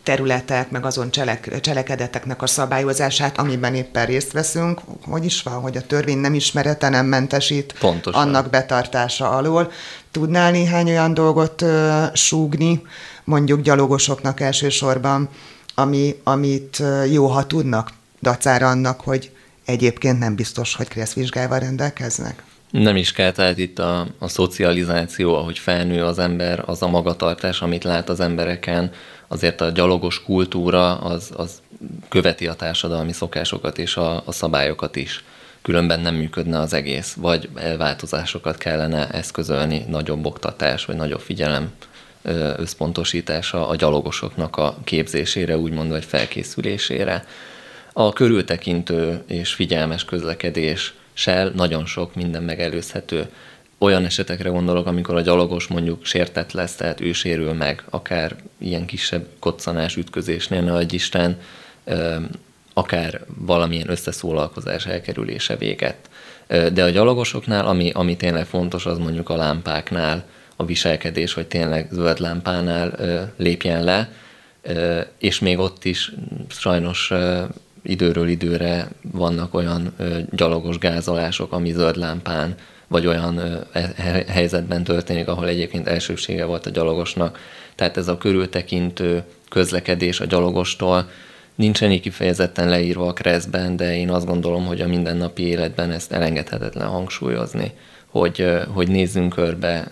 területek, 0.04 0.72
meg 0.72 0.86
azon 0.86 1.12
cselek, 1.12 1.60
cselekedeteknek 1.62 2.41
a 2.41 2.48
szabályozását, 2.48 3.38
amiben 3.38 3.76
éppen 3.76 4.06
részt 4.06 4.32
veszünk, 4.32 4.80
hogy 5.06 5.26
is 5.26 5.43
van, 5.43 5.62
hogy 5.62 5.78
a 5.78 5.86
törvény 5.86 6.17
nem 6.17 6.34
ismerete 6.34 6.89
nem 6.89 7.06
mentesít 7.06 7.76
Pontosan. 7.80 8.22
annak 8.22 8.50
betartása 8.50 9.30
alól. 9.30 9.72
Tudnál 10.12 10.52
néhány 10.52 10.89
olyan 10.89 11.13
dolgot 11.13 11.62
ö, 11.62 12.04
súgni, 12.13 12.82
mondjuk 13.24 13.62
gyalogosoknak 13.62 14.39
elsősorban, 14.39 15.30
ami, 15.76 16.15
amit 16.24 16.84
jó, 17.12 17.28
ha 17.28 17.48
tudnak, 17.48 17.89
dacára 18.22 18.69
annak, 18.69 19.02
hogy 19.02 19.32
egyébként 19.65 20.19
nem 20.19 20.36
biztos, 20.36 20.76
hogy 20.76 20.88
kresszvizsgával 20.88 21.60
rendelkeznek? 21.60 22.43
Nem 22.73 22.95
is 22.95 23.12
kell, 23.12 23.31
tehát 23.31 23.57
itt 23.57 23.79
a, 23.79 24.07
a 24.19 24.27
szocializáció, 24.27 25.36
ahogy 25.36 25.59
felnő 25.59 26.03
az 26.03 26.19
ember, 26.19 26.63
az 26.65 26.81
a 26.81 26.88
magatartás, 26.88 27.62
amit 27.62 27.83
lát 27.83 28.09
az 28.09 28.19
embereken, 28.19 28.91
azért 29.27 29.62
a 29.62 29.69
gyalogos 29.69 30.23
kultúra 30.23 30.97
az, 30.97 31.31
az 31.36 31.62
követi 32.09 32.47
a 32.47 32.53
társadalmi 32.53 33.12
szokásokat 33.12 33.77
és 33.77 33.97
a, 33.97 34.23
a 34.25 34.31
szabályokat 34.31 34.95
is. 34.95 35.23
Különben 35.62 35.99
nem 35.99 36.15
működne 36.15 36.59
az 36.59 36.73
egész, 36.73 37.13
vagy 37.13 37.49
változásokat 37.77 38.57
kellene 38.57 39.09
eszközölni, 39.09 39.86
nagyobb 39.88 40.25
oktatás, 40.25 40.86
vagy 40.86 40.95
nagyobb 40.95 41.21
figyelem 41.21 41.71
összpontosítása 42.57 43.67
a 43.67 43.75
gyalogosoknak 43.75 44.57
a 44.57 44.77
képzésére, 44.83 45.57
úgymond, 45.57 45.89
vagy 45.89 46.05
felkészülésére. 46.05 47.25
A 47.93 48.13
körültekintő 48.13 49.23
és 49.27 49.53
figyelmes 49.53 50.05
közlekedés, 50.05 50.93
sel 51.13 51.52
nagyon 51.56 51.86
sok 51.86 52.15
minden 52.15 52.43
megelőzhető. 52.43 53.30
Olyan 53.78 54.06
esetekre 54.06 54.49
gondolok, 54.49 54.86
amikor 54.88 55.15
a 55.15 55.21
gyalogos 55.21 55.67
mondjuk 55.67 56.06
sértett 56.06 56.52
lesz, 56.52 56.76
tehát 56.76 57.02
ő 57.02 57.12
sérül 57.12 57.54
meg, 57.54 57.84
akár 57.89 58.36
ilyen 58.58 58.86
kisebb 58.86 59.26
koccanás, 59.39 59.95
ütközésnél, 59.95 60.62
ne 60.62 60.78
egy 60.78 60.93
Isten, 60.93 61.39
akár 62.73 63.21
valamilyen 63.28 63.89
összeszólalkozás 63.89 64.86
elkerülése 64.86 65.56
véget. 65.56 66.10
De 66.47 66.84
a 66.84 66.89
gyalogosoknál, 66.89 67.65
ami, 67.65 67.91
ami 67.93 68.17
tényleg 68.17 68.45
fontos, 68.45 68.86
az 68.86 68.97
mondjuk 68.97 69.30
a 69.30 69.36
lámpáknál, 69.36 70.26
a 70.56 70.65
viselkedés, 70.65 71.34
hogy 71.34 71.47
tényleg 71.47 71.88
zöld 71.91 72.19
lámpánál 72.19 72.95
lépjen 73.38 73.84
le, 73.84 74.12
és 75.17 75.39
még 75.39 75.60
ott 75.60 75.86
is 75.86 76.12
sajnos 76.47 77.12
időről 77.84 78.28
időre 78.28 78.88
vannak 79.12 79.54
olyan 79.54 79.93
gyalogos 80.32 80.78
gázolások, 80.78 81.52
ami 81.52 81.72
zöld 81.72 81.98
lámpán 81.98 82.56
vagy 82.88 83.08
olyan 83.08 83.39
e, 83.72 83.93
helyzetben 84.28 84.84
történik, 84.84 85.28
ahol 85.28 85.48
egyébként 85.48 85.88
elsősége 85.88 86.46
volt 86.46 86.65
a 86.65 86.69
gyalogosnak. 86.69 87.39
Tehát 87.76 87.98
ez 87.98 88.08
a 88.08 88.17
körültekintő 88.17 89.24
közlekedés 89.50 90.19
a 90.19 90.26
gyalogostól 90.26 91.10
nincsen 91.56 91.91
így 91.91 92.02
kifejezetten 92.02 92.69
leírva 92.69 93.08
a 93.08 93.13
kreszben, 93.13 93.76
de 93.76 93.98
én 93.98 94.10
azt 94.10 94.26
gondolom, 94.26 94.65
hogy 94.65 94.82
a 94.82 94.88
mindennapi 94.88 95.43
életben 95.43 95.91
ezt 95.91 96.12
elengedhetetlen 96.12 96.88
hangsúlyozni, 96.88 97.72
hogy, 98.08 98.46
hogy 98.74 98.88
nézzünk 98.88 99.34
körbe, 99.34 99.88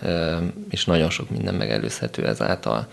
és 0.70 0.84
nagyon 0.84 1.10
sok 1.10 1.30
minden 1.30 1.54
megelőzhető 1.54 2.26
ezáltal. 2.26 2.86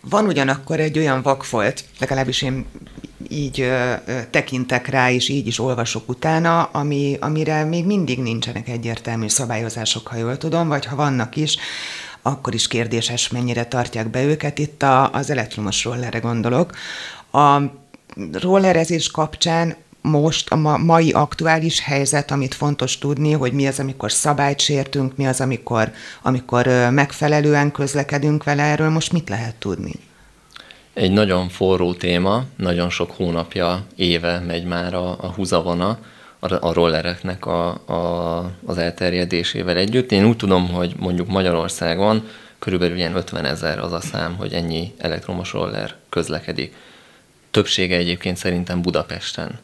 Van 0.00 0.26
ugyanakkor 0.26 0.80
egy 0.80 0.98
olyan 0.98 1.22
vakfolt, 1.22 1.84
legalábbis 1.98 2.42
én 2.42 2.66
így 3.28 3.60
ö, 3.60 3.92
ö, 4.06 4.20
tekintek 4.30 4.86
rá, 4.86 5.10
és 5.10 5.28
így 5.28 5.46
is 5.46 5.58
olvasok 5.58 6.08
utána, 6.08 6.62
ami, 6.62 7.16
amire 7.20 7.64
még 7.64 7.86
mindig 7.86 8.18
nincsenek 8.18 8.68
egyértelmű 8.68 9.28
szabályozások, 9.28 10.06
ha 10.06 10.16
jól 10.16 10.36
tudom, 10.36 10.68
vagy 10.68 10.84
ha 10.84 10.96
vannak 10.96 11.36
is, 11.36 11.56
akkor 12.22 12.54
is 12.54 12.68
kérdéses, 12.68 13.28
mennyire 13.28 13.64
tartják 13.64 14.10
be 14.10 14.24
őket. 14.24 14.58
Itt 14.58 14.82
a, 14.82 15.10
az 15.12 15.30
elektromos 15.30 15.84
rollerre 15.84 16.18
gondolok. 16.18 16.72
A 17.32 17.60
rollerezés 18.32 19.10
kapcsán 19.10 19.76
most 20.08 20.50
a 20.50 20.56
mai 20.76 21.10
aktuális 21.10 21.80
helyzet, 21.80 22.30
amit 22.30 22.54
fontos 22.54 22.98
tudni, 22.98 23.32
hogy 23.32 23.52
mi 23.52 23.66
az, 23.66 23.78
amikor 23.78 24.12
szabályt 24.12 24.60
sértünk, 24.60 25.16
mi 25.16 25.26
az, 25.26 25.40
amikor, 25.40 25.92
amikor 26.22 26.66
megfelelően 26.90 27.72
közlekedünk 27.72 28.44
vele, 28.44 28.62
erről 28.62 28.90
most 28.90 29.12
mit 29.12 29.28
lehet 29.28 29.54
tudni? 29.54 29.92
Egy 30.94 31.10
nagyon 31.12 31.48
forró 31.48 31.94
téma, 31.94 32.44
nagyon 32.56 32.90
sok 32.90 33.10
hónapja, 33.10 33.84
éve 33.96 34.38
megy 34.38 34.64
már 34.64 34.94
a, 34.94 35.10
a 35.10 35.32
húzavona 35.36 35.98
a, 36.38 36.72
rollereknek 36.72 37.46
a, 37.46 37.68
a, 37.68 38.52
az 38.66 38.78
elterjedésével 38.78 39.76
együtt. 39.76 40.12
Én 40.12 40.24
úgy 40.24 40.36
tudom, 40.36 40.68
hogy 40.68 40.94
mondjuk 40.98 41.28
Magyarországon 41.28 42.28
körülbelül 42.58 42.96
ilyen 42.96 43.16
50 43.16 43.44
ezer 43.44 43.78
az 43.78 43.92
a 43.92 44.00
szám, 44.00 44.36
hogy 44.36 44.52
ennyi 44.52 44.92
elektromos 44.98 45.52
roller 45.52 45.94
közlekedik. 46.08 46.74
Többsége 47.50 47.96
egyébként 47.96 48.36
szerintem 48.36 48.82
Budapesten 48.82 49.58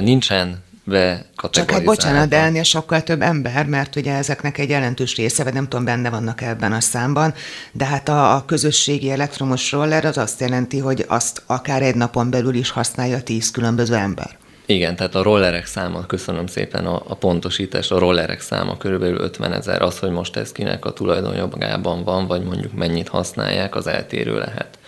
nincsen 0.00 0.64
be 0.86 1.26
Csak 1.50 1.70
hát 1.70 1.84
bocsánat, 1.84 2.28
de 2.28 2.36
ennél 2.36 2.62
sokkal 2.62 3.02
több 3.02 3.22
ember, 3.22 3.66
mert 3.66 3.96
ugye 3.96 4.12
ezeknek 4.12 4.58
egy 4.58 4.68
jelentős 4.68 5.16
része, 5.16 5.44
vagy 5.44 5.52
nem 5.52 5.68
tudom, 5.68 5.84
benne 5.84 6.10
vannak 6.10 6.40
ebben 6.40 6.72
a 6.72 6.80
számban, 6.80 7.34
de 7.72 7.84
hát 7.84 8.08
a, 8.08 8.34
a 8.34 8.44
közösségi 8.44 9.10
elektromos 9.10 9.72
roller 9.72 10.04
az 10.04 10.18
azt 10.18 10.40
jelenti, 10.40 10.78
hogy 10.78 11.04
azt 11.08 11.42
akár 11.46 11.82
egy 11.82 11.94
napon 11.94 12.30
belül 12.30 12.54
is 12.54 12.70
használja 12.70 13.22
tíz 13.22 13.50
különböző 13.50 13.94
ember. 13.94 14.36
Igen, 14.66 14.96
tehát 14.96 15.14
a 15.14 15.22
rollerek 15.22 15.66
száma, 15.66 16.06
köszönöm 16.06 16.46
szépen 16.46 16.86
a, 16.86 17.02
a 17.08 17.14
pontosítást, 17.14 17.92
a 17.92 17.98
rollerek 17.98 18.40
száma 18.40 18.76
körülbelül 18.76 19.18
50 19.18 19.52
ezer, 19.52 19.82
az, 19.82 19.98
hogy 19.98 20.10
most 20.10 20.36
ez 20.36 20.52
kinek 20.52 20.84
a 20.84 20.92
tulajdonjogában 20.92 22.04
van, 22.04 22.26
vagy 22.26 22.42
mondjuk 22.42 22.72
mennyit 22.72 23.08
használják, 23.08 23.74
az 23.74 23.86
eltérő 23.86 24.38
lehet. 24.38 24.78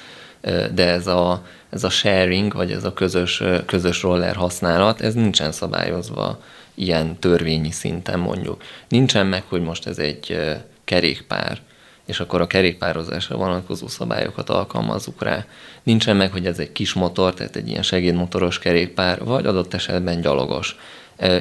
De 0.74 0.86
ez 0.86 1.06
a, 1.06 1.42
ez 1.70 1.84
a 1.84 1.90
sharing, 1.90 2.54
vagy 2.54 2.72
ez 2.72 2.84
a 2.84 2.92
közös, 2.92 3.42
közös 3.66 4.02
roller 4.02 4.36
használat, 4.36 5.00
ez 5.00 5.14
nincsen 5.14 5.52
szabályozva 5.52 6.40
ilyen 6.74 7.18
törvényi 7.18 7.70
szinten 7.70 8.18
mondjuk. 8.18 8.62
Nincsen 8.88 9.26
meg, 9.26 9.44
hogy 9.48 9.62
most 9.62 9.86
ez 9.86 9.98
egy 9.98 10.38
kerékpár, 10.84 11.58
és 12.06 12.20
akkor 12.20 12.40
a 12.40 12.46
kerékpározásra 12.46 13.36
vonatkozó 13.36 13.86
szabályokat 13.86 14.50
alkalmazzuk 14.50 15.22
rá. 15.22 15.44
Nincsen 15.82 16.16
meg, 16.16 16.32
hogy 16.32 16.46
ez 16.46 16.58
egy 16.58 16.72
kis 16.72 16.92
motor, 16.92 17.34
tehát 17.34 17.56
egy 17.56 17.68
ilyen 17.68 17.82
segédmotoros 17.82 18.58
kerékpár, 18.58 19.24
vagy 19.24 19.46
adott 19.46 19.74
esetben 19.74 20.20
gyalogos. 20.20 20.76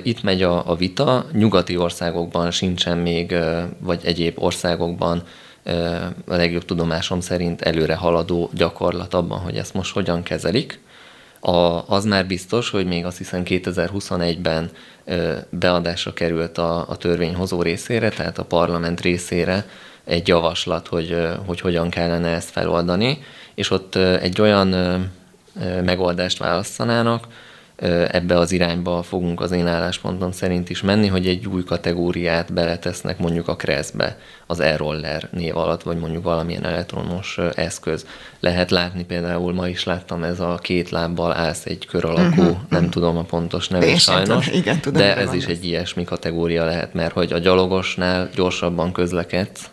Itt 0.03 0.23
megy 0.23 0.43
a, 0.43 0.69
a 0.69 0.75
vita, 0.75 1.25
nyugati 1.31 1.77
országokban 1.77 2.51
sincsen 2.51 2.97
még, 2.97 3.35
vagy 3.79 4.01
egyéb 4.03 4.43
országokban 4.43 5.23
a 6.25 6.35
legjobb 6.35 6.65
tudomásom 6.65 7.19
szerint 7.19 7.61
előre 7.61 7.95
haladó 7.95 8.49
gyakorlat 8.53 9.13
abban, 9.13 9.39
hogy 9.39 9.57
ezt 9.57 9.73
most 9.73 9.93
hogyan 9.93 10.23
kezelik. 10.23 10.79
A, 11.39 11.87
az 11.87 12.05
már 12.05 12.27
biztos, 12.27 12.69
hogy 12.69 12.85
még 12.85 13.05
azt 13.05 13.17
hiszem 13.17 13.41
2021-ben 13.45 14.69
beadásra 15.49 16.13
került 16.13 16.57
a, 16.57 16.89
a 16.89 16.97
törvényhozó 16.97 17.61
részére, 17.61 18.09
tehát 18.09 18.37
a 18.37 18.43
parlament 18.43 19.01
részére 19.01 19.65
egy 20.03 20.27
javaslat, 20.27 20.87
hogy, 20.87 21.17
hogy 21.45 21.59
hogyan 21.59 21.89
kellene 21.89 22.29
ezt 22.29 22.49
feloldani, 22.49 23.19
és 23.55 23.71
ott 23.71 23.95
egy 23.95 24.41
olyan 24.41 24.67
megoldást 25.83 26.37
választanának, 26.37 27.27
ebbe 28.11 28.37
az 28.37 28.51
irányba 28.51 29.03
fogunk 29.03 29.41
az 29.41 29.51
én 29.51 29.67
álláspontom 29.67 30.31
szerint 30.31 30.69
is 30.69 30.81
menni, 30.81 31.07
hogy 31.07 31.27
egy 31.27 31.47
új 31.47 31.63
kategóriát 31.63 32.53
beletesznek 32.53 33.17
mondjuk 33.17 33.47
a 33.47 33.55
kreszbe, 33.55 34.17
az 34.47 34.59
e-roller 34.59 35.29
név 35.31 35.57
alatt, 35.57 35.83
vagy 35.83 35.97
mondjuk 35.97 36.23
valamilyen 36.23 36.65
elektromos 36.65 37.39
eszköz. 37.55 38.05
Lehet 38.39 38.71
látni 38.71 39.05
például, 39.05 39.53
ma 39.53 39.67
is 39.67 39.83
láttam 39.83 40.23
ez 40.23 40.39
a 40.39 40.59
két 40.61 40.89
lábbal 40.89 41.33
állsz 41.33 41.65
egy 41.65 41.85
kör 41.85 42.05
alakú, 42.05 42.41
uh-huh, 42.41 42.45
nem 42.45 42.57
uh-huh. 42.71 42.89
tudom 42.89 43.17
a 43.17 43.23
pontos 43.23 43.67
nevet 43.67 43.99
sajnos, 43.99 44.45
tudom, 44.45 44.59
igen, 44.59 44.79
tudom, 44.79 45.01
de 45.01 45.17
ez 45.17 45.33
is 45.33 45.45
egy 45.45 45.65
ilyesmi 45.65 46.03
kategória 46.03 46.65
lehet, 46.65 46.93
mert 46.93 47.13
hogy 47.13 47.33
a 47.33 47.37
gyalogosnál 47.37 48.29
gyorsabban 48.35 48.91
közlekedsz, 48.91 49.69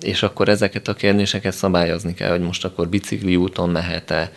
és 0.00 0.22
akkor 0.22 0.48
ezeket 0.48 0.88
a 0.88 0.94
kérdéseket 0.94 1.54
szabályozni 1.54 2.14
kell, 2.14 2.30
hogy 2.30 2.40
most 2.40 2.64
akkor 2.64 2.88
bicikli 2.88 3.36
úton 3.36 3.68
mehet-e, 3.70 4.30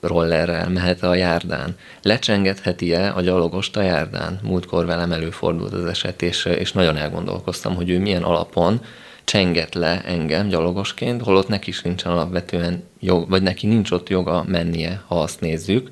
rollerrel 0.00 0.68
mehet 0.68 1.02
a 1.02 1.14
járdán. 1.14 1.76
Lecsengetheti-e 2.02 3.12
a 3.14 3.20
gyalogost 3.20 3.76
a 3.76 3.82
járdán? 3.82 4.40
Múltkor 4.42 4.86
velem 4.86 5.12
előfordult 5.12 5.72
az 5.72 5.84
eset, 5.84 6.22
és, 6.22 6.44
és 6.44 6.72
nagyon 6.72 6.96
elgondolkoztam, 6.96 7.74
hogy 7.74 7.90
ő 7.90 7.98
milyen 7.98 8.22
alapon 8.22 8.80
csenget 9.24 9.74
le 9.74 10.02
engem 10.04 10.48
gyalogosként, 10.48 11.22
holott 11.22 11.48
neki 11.48 11.68
is 11.68 11.82
nincsen 11.82 12.12
alapvetően 12.12 12.82
jog, 13.00 13.28
vagy 13.28 13.42
neki 13.42 13.66
nincs 13.66 13.90
ott 13.90 14.08
joga 14.08 14.44
mennie, 14.46 15.02
ha 15.06 15.20
azt 15.20 15.40
nézzük. 15.40 15.90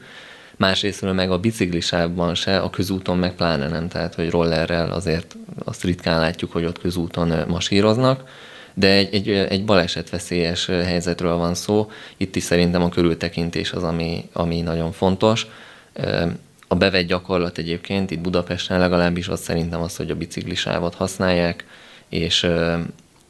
Másrésztről 0.57 1.13
meg 1.13 1.31
a 1.31 1.39
biciklisávban 1.39 2.35
se, 2.35 2.59
a 2.59 2.71
közúton 2.71 3.19
meg 3.19 3.35
pláne 3.35 3.69
nem, 3.69 3.89
tehát 3.89 4.15
hogy 4.15 4.31
rollerrel 4.31 4.93
azért 4.93 5.37
azt 5.65 5.85
ritkán 5.85 6.21
látjuk, 6.21 6.53
hogy 6.53 6.65
ott 6.65 6.79
közúton 6.79 7.45
masíroznak 7.49 8.29
de 8.79 8.89
egy, 8.89 9.15
egy, 9.15 9.29
egy 9.29 9.65
balesetveszélyes 9.65 10.67
helyzetről 10.67 11.37
van 11.37 11.55
szó. 11.55 11.91
Itt 12.17 12.37
is 12.37 12.43
szerintem 12.43 12.83
a 12.83 12.89
körültekintés 12.89 13.73
az, 13.73 13.83
ami, 13.83 14.29
ami 14.33 14.61
nagyon 14.61 14.93
fontos. 14.93 15.47
A 16.69 16.75
bevett 16.75 17.07
gyakorlat 17.07 17.59
egyébként 17.59 18.11
itt 18.11 18.21
Budapesten 18.21 18.79
legalábbis 18.79 19.29
az 19.29 19.41
szerintem 19.41 19.81
az, 19.83 19.97
hogy 19.97 20.11
a 20.11 20.17
biciklisávot 20.17 20.95
használják, 20.95 21.65
és 22.09 22.47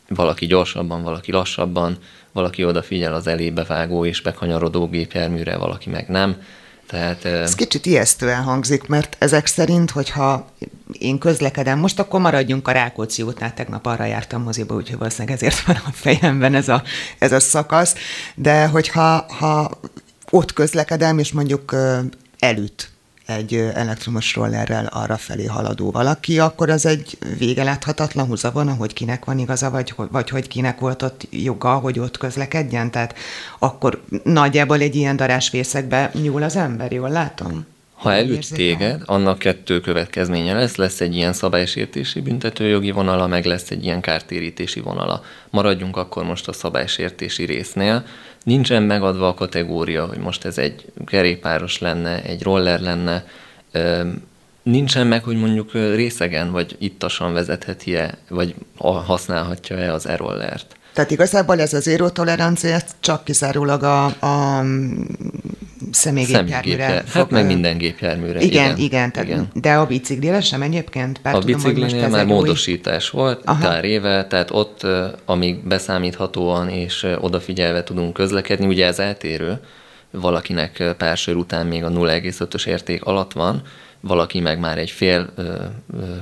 valaki 0.09 0.47
gyorsabban, 0.47 1.03
valaki 1.03 1.33
lassabban, 1.33 1.97
valaki 2.33 2.65
odafigyel 2.65 3.15
az 3.15 3.27
elébe 3.27 3.65
vágó 3.65 4.05
és 4.05 4.21
bekanyarodó 4.21 4.89
gépjárműre, 4.89 5.57
valaki 5.57 5.91
meg 5.91 6.09
nem. 6.09 6.43
Tehát, 6.87 7.25
Ez 7.25 7.55
kicsit 7.55 7.87
ijesztően 7.87 8.43
hangzik, 8.43 8.87
mert 8.87 9.17
ezek 9.19 9.47
szerint, 9.47 9.91
hogyha 9.91 10.51
én 10.93 11.19
közlekedem, 11.19 11.79
most 11.79 11.99
akkor 11.99 12.21
maradjunk 12.21 12.69
a 12.69 12.73
Rákóczi 12.73 13.23
útnál, 13.23 13.55
tegnap 13.55 13.87
arra 13.87 14.05
jártam 14.05 14.43
moziba, 14.43 14.75
úgyhogy 14.75 14.99
valószínűleg 14.99 15.37
ezért 15.37 15.65
van 15.65 15.77
a 15.77 15.91
fejemben 15.93 16.55
ez 16.55 16.69
a, 16.69 16.83
ez 17.19 17.33
a 17.33 17.41
szakasz, 17.41 17.95
de 18.35 18.67
hogyha 18.67 19.27
ha 19.39 19.81
ott 20.31 20.53
közlekedem, 20.53 21.19
és 21.19 21.33
mondjuk 21.33 21.77
elüt 22.39 22.91
egy 23.27 23.55
elektromos 23.75 24.35
rollerrel 24.35 24.87
arra 24.87 25.17
felé 25.17 25.45
haladó 25.45 25.91
valaki, 25.91 26.39
akkor 26.39 26.71
az 26.71 26.87
egy 26.87 27.19
vége 27.39 27.63
láthatatlan 27.63 28.27
húzavona, 28.27 28.75
hogy 28.75 28.93
kinek 28.93 29.25
van 29.25 29.39
igaza, 29.39 29.71
vagy, 29.71 29.95
vagy 30.11 30.31
hogy 30.31 30.49
kinek 30.49 30.79
volt 30.79 31.03
ott 31.03 31.27
joga, 31.31 31.75
hogy 31.75 31.99
ott 31.99 32.19
közlekedjen. 32.19 32.91
Tehát 32.91 33.15
akkor 33.59 34.03
nagyjából 34.25 34.81
egy 34.81 34.95
ilyen 34.95 35.17
darásvészekbe 35.17 36.11
nyúl 36.23 36.43
az 36.43 36.57
ember, 36.57 36.93
jól 36.93 37.11
látom? 37.11 37.67
Ha 37.97 38.13
elüt 38.13 38.55
téged, 38.55 39.03
annak 39.05 39.39
kettő 39.39 39.81
következménye 39.81 40.55
lesz, 40.55 40.77
lesz 40.77 41.01
egy 41.01 41.15
ilyen 41.15 41.33
szabálysértési 41.33 42.21
büntetőjogi 42.21 42.91
vonala, 42.91 43.27
meg 43.27 43.45
lesz 43.45 43.71
egy 43.71 43.85
ilyen 43.85 44.01
kártérítési 44.01 44.81
vonala. 44.81 45.23
Maradjunk 45.51 45.97
akkor 45.97 46.25
most 46.25 46.49
a 46.49 46.53
szabálysértési 46.53 47.45
résznél. 47.45 48.05
Nincsen 48.43 48.83
megadva 48.83 49.29
a 49.29 49.35
kategória, 49.35 50.07
hogy 50.07 50.19
most 50.19 50.45
ez 50.45 50.59
egy 50.59 50.85
kerékpáros 51.07 51.79
lenne, 51.79 52.23
egy 52.23 52.43
roller 52.43 52.81
lenne, 52.81 53.25
nincsen 54.63 55.07
meg, 55.07 55.25
hogy 55.25 55.37
mondjuk 55.37 55.73
részegen 55.73 56.51
vagy 56.51 56.77
ittasan 56.79 57.33
vezetheti-e, 57.33 58.19
vagy 58.29 58.55
használhatja-e 58.79 59.93
az 59.93 60.07
e-rollert. 60.07 60.77
Tehát 60.97 61.11
igazából 61.11 61.61
ez 61.61 61.73
az 61.73 61.83
zéró 61.83 62.09
tolerancia 62.09 62.79
csak 63.01 63.25
kizárólag 63.25 63.83
a, 63.83 64.05
a 64.05 64.65
személygépjárműre. 65.91 67.05
Hát 67.13 67.31
meg 67.31 67.47
minden 67.47 67.79
gépjárműre. 67.79 68.41
Igen, 68.41 68.65
igen. 68.65 68.79
igen, 68.79 69.13
tehát, 69.13 69.29
igen. 69.29 69.49
De 69.55 69.75
a 69.75 69.87
biciklire 69.87 70.41
sem 70.41 70.63
egyébként? 70.63 71.21
Bár 71.23 71.35
a 71.35 71.39
biciklinél 71.39 72.09
már 72.09 72.27
módosítás 72.27 73.15
új... 73.15 73.21
volt 73.21 73.43
Aha. 73.45 73.69
pár 73.69 73.85
éve, 73.85 74.27
tehát 74.27 74.51
ott, 74.51 74.87
amíg 75.25 75.67
beszámíthatóan 75.67 76.69
és 76.69 77.07
odafigyelve 77.21 77.83
tudunk 77.83 78.13
közlekedni, 78.13 78.67
ugye 78.67 78.87
ez 78.87 78.99
eltérő, 78.99 79.61
valakinek 80.11 80.95
pár 80.99 81.17
sör 81.17 81.37
után 81.37 81.67
még 81.67 81.85
a 81.85 81.91
0,5-ös 81.91 82.67
érték 82.67 83.05
alatt 83.05 83.33
van, 83.33 83.63
valaki 84.07 84.41
meg 84.41 84.59
már 84.59 84.79
egy 84.79 84.91
fél 84.91 85.27
ö, 85.35 85.43
ö, 85.43 85.57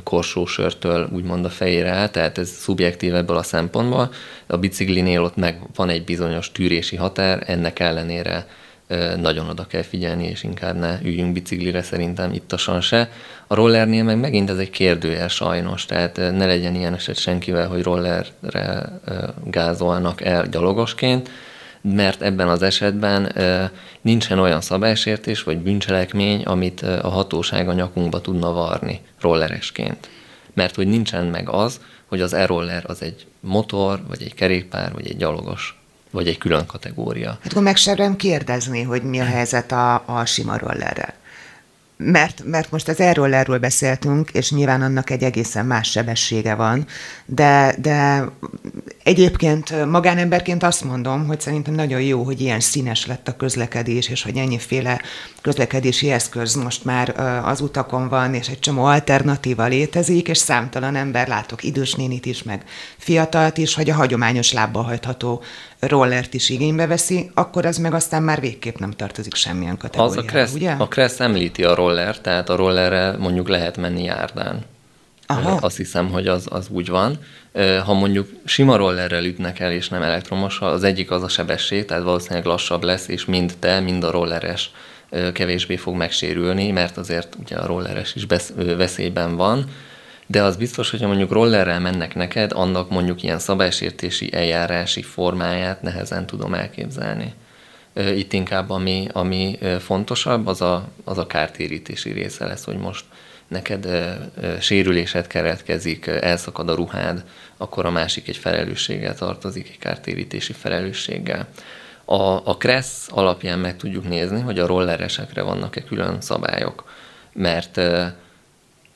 korsósörtől 0.03 1.09
úgymond 1.13 1.45
a 1.45 1.49
fejére 1.49 1.91
áll, 1.91 2.09
tehát 2.09 2.39
ez 2.39 2.49
szubjektív 2.49 3.15
ebből 3.15 3.37
a 3.37 3.43
szempontból. 3.43 4.13
A 4.47 4.57
biciklinél 4.57 5.23
ott 5.23 5.37
meg 5.37 5.59
van 5.75 5.89
egy 5.89 6.05
bizonyos 6.05 6.53
tűrési 6.53 6.97
határ, 6.97 7.43
ennek 7.47 7.79
ellenére 7.79 8.47
ö, 8.87 9.17
nagyon 9.17 9.49
oda 9.49 9.67
kell 9.67 9.83
figyelni, 9.83 10.27
és 10.27 10.43
inkább 10.43 10.79
ne 10.79 10.99
üljünk 11.03 11.33
biciklire 11.33 11.83
szerintem 11.83 12.33
ittasan 12.33 12.81
se. 12.81 13.11
A 13.47 13.55
rollernél 13.55 14.05
meg 14.05 14.19
megint 14.19 14.51
ez 14.51 14.59
egy 14.59 14.71
kérdőjel 14.71 15.29
sajnos, 15.29 15.85
tehát 15.85 16.17
ne 16.17 16.47
legyen 16.47 16.75
ilyen 16.75 16.95
eset 16.95 17.19
senkivel, 17.19 17.69
hogy 17.69 17.83
rollerre 17.83 19.01
gázolnak 19.45 20.21
el 20.21 20.47
gyalogosként, 20.47 21.31
mert 21.93 22.23
ebben 22.23 22.49
az 22.49 22.63
esetben 22.63 23.33
nincsen 24.01 24.39
olyan 24.39 24.61
szabálysértés 24.61 25.43
vagy 25.43 25.59
bűncselekmény, 25.59 26.43
amit 26.43 26.83
a 26.83 27.09
hatóság 27.09 27.69
a 27.69 27.73
nyakunkba 27.73 28.21
tudna 28.21 28.53
varni 28.53 29.01
rolleresként. 29.21 30.09
Mert 30.55 30.75
hogy 30.75 30.87
nincsen 30.87 31.27
meg 31.27 31.49
az, 31.49 31.81
hogy 32.07 32.21
az 32.21 32.33
e-roller 32.33 32.85
az 32.87 33.03
egy 33.03 33.27
motor, 33.41 34.01
vagy 34.09 34.23
egy 34.23 34.35
kerékpár, 34.35 34.93
vagy 34.93 35.07
egy 35.07 35.17
gyalogos, 35.17 35.81
vagy 36.11 36.29
egy 36.29 36.39
külön 36.39 36.67
kategória. 36.67 37.29
Hát 37.29 37.51
akkor 37.51 37.63
meg 37.63 37.77
sem 37.77 38.17
kérdezni, 38.17 38.83
hogy 38.83 39.03
mi 39.03 39.21
a 39.21 39.25
helyzet 39.25 39.73
a, 39.73 40.03
a 40.07 40.25
sima 40.25 40.59
rollerrel 40.59 41.15
mert, 41.97 42.43
mert 42.45 42.71
most 42.71 42.89
az 42.89 43.01
erről 43.01 43.35
erről 43.35 43.59
beszéltünk, 43.59 44.31
és 44.31 44.51
nyilván 44.51 44.83
annak 44.83 45.11
egy 45.11 45.23
egészen 45.23 45.67
más 45.67 45.91
sebessége 45.91 46.55
van, 46.55 46.87
de, 47.27 47.75
de 47.79 48.25
egyébként 49.03 49.87
magánemberként 49.87 50.63
azt 50.63 50.85
mondom, 50.85 51.27
hogy 51.27 51.41
szerintem 51.41 51.75
nagyon 51.75 52.01
jó, 52.01 52.23
hogy 52.23 52.41
ilyen 52.41 52.61
színes 52.61 53.07
lett 53.07 53.29
a 53.29 53.37
közlekedés, 53.37 54.09
és 54.09 54.23
hogy 54.23 54.37
ennyiféle 54.37 55.01
közlekedési 55.41 56.11
eszköz 56.11 56.55
most 56.55 56.85
már 56.85 57.21
az 57.45 57.61
utakon 57.61 58.09
van, 58.09 58.35
és 58.35 58.49
egy 58.49 58.59
csomó 58.59 58.85
alternatíva 58.85 59.67
létezik, 59.67 60.29
és 60.29 60.39
számtalan 60.39 60.97
ember 60.97 61.29
látok 61.29 61.63
idős 61.63 61.95
nénit 61.95 62.27
is, 62.27 62.43
meg 62.43 62.63
fiatalt 62.99 63.59
is, 63.59 63.75
hogy 63.75 63.91
a 63.91 63.95
hagyományos 63.95 64.53
lábbal 64.53 64.83
hajtható 64.83 65.43
rollert 65.87 66.35
is 66.35 66.49
igénybe 66.49 66.87
veszi, 66.87 67.31
akkor 67.35 67.67
az 67.67 67.79
meg 67.79 67.95
aztán 67.95 68.23
már 68.23 68.41
végképp 68.41 68.77
nem 68.77 68.91
tartozik 68.91 69.35
semmilyen 69.35 69.77
kategóriába, 69.77 70.21
az 70.21 70.27
a 70.27 70.29
Kressz, 70.31 70.55
ugye? 70.55 70.71
A 70.71 70.89
Kressz 70.89 71.21
említi 71.21 71.65
a 71.65 71.75
roller, 71.75 72.21
tehát 72.21 72.49
a 72.49 72.57
rollerre 72.57 73.17
mondjuk 73.17 73.49
lehet 73.49 73.77
menni 73.77 74.03
járdán. 74.03 74.65
Aha. 75.27 75.59
Azt 75.61 75.77
hiszem, 75.77 76.11
hogy 76.11 76.27
az, 76.27 76.47
az 76.51 76.69
úgy 76.69 76.89
van. 76.89 77.19
Ha 77.85 77.93
mondjuk 77.93 78.29
sima 78.45 78.77
rollerrel 78.77 79.25
ütnek 79.25 79.61
el, 79.61 79.73
és 79.73 79.89
nem 79.89 80.03
elektromossal, 80.03 80.71
az 80.71 80.85
egyik 80.85 81.11
az 81.11 81.23
a 81.23 81.29
sebesség, 81.29 81.85
tehát 81.85 82.03
valószínűleg 82.03 82.45
lassabb 82.45 82.83
lesz, 82.83 83.09
és 83.09 83.25
mind 83.25 83.55
te, 83.59 83.81
mind 83.81 84.05
a 84.05 84.11
rolleres 84.11 84.71
kevésbé 85.33 85.77
fog 85.77 85.95
megsérülni, 85.95 86.71
mert 86.71 86.97
azért 86.97 87.37
ugye 87.41 87.57
a 87.57 87.67
rolleres 87.67 88.15
is 88.15 88.27
veszélyben 88.57 89.37
van 89.37 89.65
de 90.27 90.43
az 90.43 90.57
biztos, 90.57 90.91
hogyha 90.91 91.07
mondjuk 91.07 91.33
rollerrel 91.33 91.81
mennek 91.81 92.15
neked, 92.15 92.53
annak 92.53 92.91
mondjuk 92.91 93.23
ilyen 93.23 93.39
szabálysértési 93.39 94.33
eljárási 94.33 95.03
formáját 95.03 95.83
nehezen 95.83 96.27
tudom 96.27 96.55
elképzelni. 96.55 97.33
Itt 97.95 98.33
inkább 98.33 98.71
ami, 98.71 99.09
ami 99.13 99.59
fontosabb, 99.79 100.47
az 100.47 100.61
a, 100.61 100.89
az 101.05 101.19
a 101.19 101.27
kártérítési 101.27 102.13
része 102.13 102.47
lesz, 102.47 102.65
hogy 102.65 102.77
most 102.77 103.05
neked 103.49 103.89
sérülésed 104.61 105.27
keretkezik, 105.27 106.07
elszakad 106.07 106.69
a 106.69 106.75
ruhád, 106.75 107.25
akkor 107.57 107.87
a 107.87 107.91
másik 107.91 108.29
egy 108.29 108.37
felelősséggel 108.37 109.15
tartozik, 109.15 109.69
egy 109.69 109.79
kártérítési 109.79 110.53
felelősséggel. 110.53 111.49
A, 112.05 112.49
a 112.49 112.57
Kressz 112.57 113.09
alapján 113.11 113.59
meg 113.59 113.77
tudjuk 113.77 114.09
nézni, 114.09 114.41
hogy 114.41 114.59
a 114.59 114.67
rolleresekre 114.67 115.43
vannak-e 115.43 115.85
külön 115.85 116.21
szabályok, 116.21 116.91
mert 117.33 117.81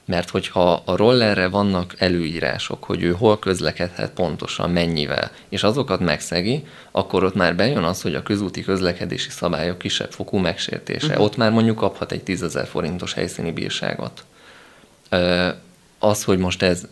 mert 0.08 0.30
hogyha 0.30 0.82
a 0.84 0.96
rollerre 0.96 1.48
vannak 1.48 1.94
előírások, 1.98 2.84
hogy 2.84 3.02
ő 3.02 3.12
hol 3.12 3.38
közlekedhet 3.38 4.10
pontosan, 4.10 4.70
mennyivel, 4.70 5.30
és 5.48 5.62
azokat 5.62 6.00
megszegi, 6.00 6.64
akkor 6.90 7.24
ott 7.24 7.34
már 7.34 7.56
bejön 7.56 7.82
az, 7.82 8.02
hogy 8.02 8.14
a 8.14 8.22
közúti 8.22 8.62
közlekedési 8.62 9.30
szabályok 9.30 9.78
kisebb 9.78 10.12
fokú 10.12 10.36
megsértése. 10.36 11.06
Uh-huh. 11.06 11.24
Ott 11.24 11.36
már 11.36 11.50
mondjuk 11.50 11.76
kaphat 11.76 12.12
egy 12.12 12.22
10 12.22 12.58
forintos 12.70 13.12
helyszíni 13.12 13.52
bírságot. 13.52 14.24
Az, 15.98 16.24
hogy 16.24 16.38
most 16.38 16.62
ez 16.62 16.88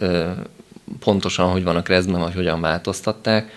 pontosan 1.00 1.50
hogy 1.50 1.64
van 1.64 1.76
a 1.76 1.82
krezben, 1.82 2.20
vagy 2.20 2.34
hogyan 2.34 2.60
változtatták, 2.60 3.50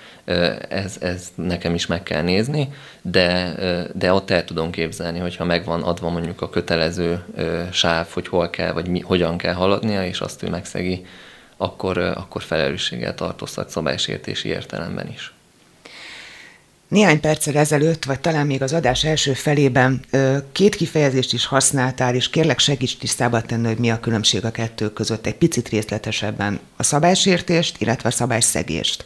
ez, 0.69 0.97
ez 0.99 1.27
nekem 1.35 1.73
is 1.73 1.85
meg 1.85 2.03
kell 2.03 2.21
nézni, 2.21 2.73
de, 3.01 3.55
de 3.93 4.13
ott 4.13 4.29
el 4.29 4.43
tudom 4.43 4.71
képzelni, 4.71 5.19
hogyha 5.19 5.45
megvan 5.45 5.83
adva 5.83 6.09
mondjuk 6.09 6.41
a 6.41 6.49
kötelező 6.49 7.23
sáv, 7.71 8.07
hogy 8.13 8.27
hol 8.27 8.49
kell, 8.49 8.71
vagy 8.71 8.87
mi, 8.87 8.99
hogyan 8.99 9.37
kell 9.37 9.53
haladnia, 9.53 10.05
és 10.05 10.19
azt 10.19 10.43
ő 10.43 10.49
megszegi, 10.49 11.05
akkor, 11.57 11.97
akkor 11.97 12.41
felelősséggel 12.41 13.15
tartozhat 13.15 13.69
szabálysértési 13.69 14.49
értelemben 14.49 15.07
is. 15.07 15.33
Néhány 16.89 17.19
perccel 17.19 17.55
ezelőtt, 17.55 18.05
vagy 18.05 18.19
talán 18.19 18.45
még 18.45 18.61
az 18.61 18.73
adás 18.73 19.03
első 19.03 19.33
felében 19.33 20.01
két 20.51 20.75
kifejezést 20.75 21.33
is 21.33 21.45
használtál, 21.45 22.15
és 22.15 22.29
kérlek 22.29 22.59
segíts 22.59 22.97
tisztába 22.97 23.41
tenni, 23.41 23.67
hogy 23.67 23.77
mi 23.77 23.91
a 23.91 23.99
különbség 23.99 24.45
a 24.45 24.51
kettő 24.51 24.93
között 24.93 25.25
egy 25.25 25.35
picit 25.35 25.69
részletesebben. 25.69 26.59
A 26.75 26.83
szabálysértést, 26.83 27.81
illetve 27.81 28.09
a 28.09 28.11
szabályszegést. 28.11 29.03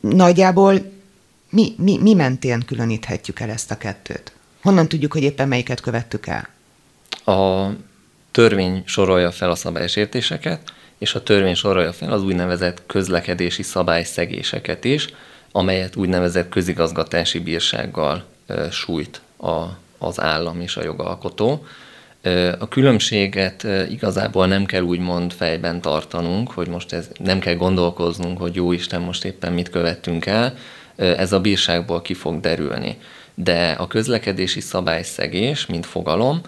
Nagyjából 0.00 0.92
mi, 1.50 1.74
mi, 1.76 1.98
mi 1.98 2.14
mentén 2.14 2.62
különíthetjük 2.66 3.40
el 3.40 3.50
ezt 3.50 3.70
a 3.70 3.76
kettőt? 3.76 4.32
Honnan 4.62 4.88
tudjuk, 4.88 5.12
hogy 5.12 5.22
éppen 5.22 5.48
melyiket 5.48 5.80
követtük 5.80 6.26
el? 6.26 6.48
A 7.34 7.70
törvény 8.30 8.82
sorolja 8.86 9.30
fel 9.30 9.50
a 9.50 9.54
szabálysértéseket, 9.54 10.72
és 10.98 11.14
a 11.14 11.22
törvény 11.22 11.54
sorolja 11.54 11.92
fel 11.92 12.12
az 12.12 12.22
úgynevezett 12.22 12.82
közlekedési 12.86 13.62
szabályszegéseket 13.62 14.84
is, 14.84 15.08
amelyet 15.52 15.96
úgynevezett 15.96 16.48
közigazgatási 16.48 17.38
bírsággal 17.38 18.24
sújt 18.70 19.20
a, 19.36 19.62
az 19.98 20.20
állam 20.20 20.60
és 20.60 20.76
a 20.76 20.84
jogalkotó. 20.84 21.64
A 22.58 22.68
különbséget 22.68 23.66
igazából 23.88 24.46
nem 24.46 24.64
kell 24.64 24.82
úgymond 24.82 25.32
fejben 25.32 25.80
tartanunk, 25.80 26.50
hogy 26.50 26.68
most 26.68 26.92
ez 26.92 27.08
nem 27.18 27.38
kell 27.38 27.54
gondolkoznunk, 27.54 28.38
hogy 28.38 28.54
jó 28.54 28.72
Isten, 28.72 29.00
most 29.00 29.24
éppen 29.24 29.52
mit 29.52 29.70
követtünk 29.70 30.26
el, 30.26 30.54
ez 30.96 31.32
a 31.32 31.40
bírságból 31.40 32.02
ki 32.02 32.14
fog 32.14 32.40
derülni. 32.40 32.96
De 33.34 33.70
a 33.70 33.86
közlekedési 33.86 34.60
szabályszegés, 34.60 35.66
mint 35.66 35.86
fogalom, 35.86 36.40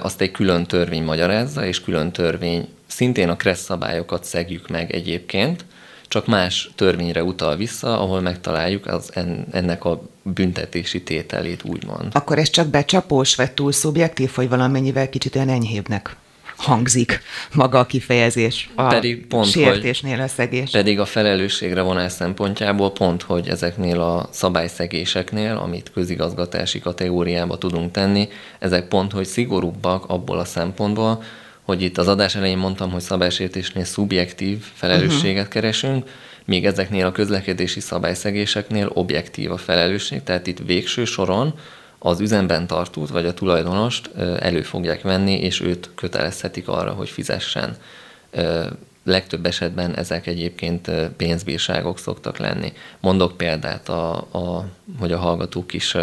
azt 0.00 0.20
egy 0.20 0.30
külön 0.30 0.66
törvény 0.66 1.02
magyarázza, 1.02 1.66
és 1.66 1.80
külön 1.80 2.10
törvény 2.10 2.68
szintén 2.86 3.28
a 3.28 3.36
kressz 3.36 3.64
szabályokat 3.64 4.24
szegjük 4.24 4.68
meg 4.68 4.92
egyébként, 4.92 5.64
csak 6.10 6.26
más 6.26 6.70
törvényre 6.74 7.22
utal 7.22 7.56
vissza, 7.56 8.00
ahol 8.00 8.20
megtaláljuk 8.20 8.86
az 8.86 9.10
ennek 9.50 9.84
a 9.84 10.02
büntetési 10.22 11.02
tételét, 11.02 11.62
úgymond. 11.64 12.06
Akkor 12.12 12.38
ez 12.38 12.50
csak 12.50 12.66
becsapós, 12.66 13.34
vagy 13.34 13.52
túl 13.52 13.72
szubjektív, 13.72 14.30
hogy 14.34 14.48
valamennyivel 14.48 15.08
kicsit 15.08 15.36
olyan 15.36 15.48
enyhébbnek 15.48 16.16
hangzik 16.56 17.22
maga 17.54 17.78
a 17.78 17.86
kifejezés 17.86 18.70
a 18.74 18.86
pedig 18.86 19.26
pont, 19.26 19.46
sértésnél 19.46 20.20
a 20.20 20.28
szegés. 20.28 20.70
Pedig 20.70 21.00
a 21.00 21.04
felelősségre 21.04 21.80
vonás 21.80 22.12
szempontjából 22.12 22.92
pont, 22.92 23.22
hogy 23.22 23.48
ezeknél 23.48 24.00
a 24.00 24.28
szabályszegéseknél, 24.30 25.56
amit 25.56 25.90
közigazgatási 25.92 26.78
kategóriába 26.78 27.58
tudunk 27.58 27.90
tenni, 27.90 28.28
ezek 28.58 28.88
pont, 28.88 29.12
hogy 29.12 29.26
szigorúbbak 29.26 30.04
abból 30.08 30.38
a 30.38 30.44
szempontból, 30.44 31.22
hogy 31.70 31.82
itt 31.82 31.98
az 31.98 32.08
adás 32.08 32.34
elején 32.34 32.58
mondtam, 32.58 32.90
hogy 32.90 33.00
szabálysértésnél 33.00 33.84
szubjektív 33.84 34.58
felelősséget 34.74 35.36
uh-huh. 35.36 35.48
keresünk, 35.48 36.08
míg 36.44 36.66
ezeknél 36.66 37.06
a 37.06 37.12
közlekedési 37.12 37.80
szabályszegéseknél 37.80 38.90
objektív 38.94 39.50
a 39.50 39.56
felelősség, 39.56 40.22
tehát 40.22 40.46
itt 40.46 40.58
végső 40.66 41.04
soron 41.04 41.54
az 41.98 42.20
üzemben 42.20 42.66
tartót 42.66 43.08
vagy 43.08 43.26
a 43.26 43.34
tulajdonost 43.34 44.10
elő 44.40 44.62
fogják 44.62 45.02
venni, 45.02 45.40
és 45.40 45.60
őt 45.60 45.90
kötelezhetik 45.94 46.68
arra, 46.68 46.92
hogy 46.92 47.08
fizessen 47.08 47.76
legtöbb 49.04 49.46
esetben 49.46 49.96
ezek 49.96 50.26
egyébként 50.26 50.90
pénzbírságok 51.16 51.98
szoktak 51.98 52.38
lenni. 52.38 52.72
Mondok 53.00 53.36
példát, 53.36 53.88
a, 53.88 54.16
a, 54.16 54.66
hogy 54.98 55.12
a 55.12 55.18
hallgatók 55.18 55.72
is 55.72 55.94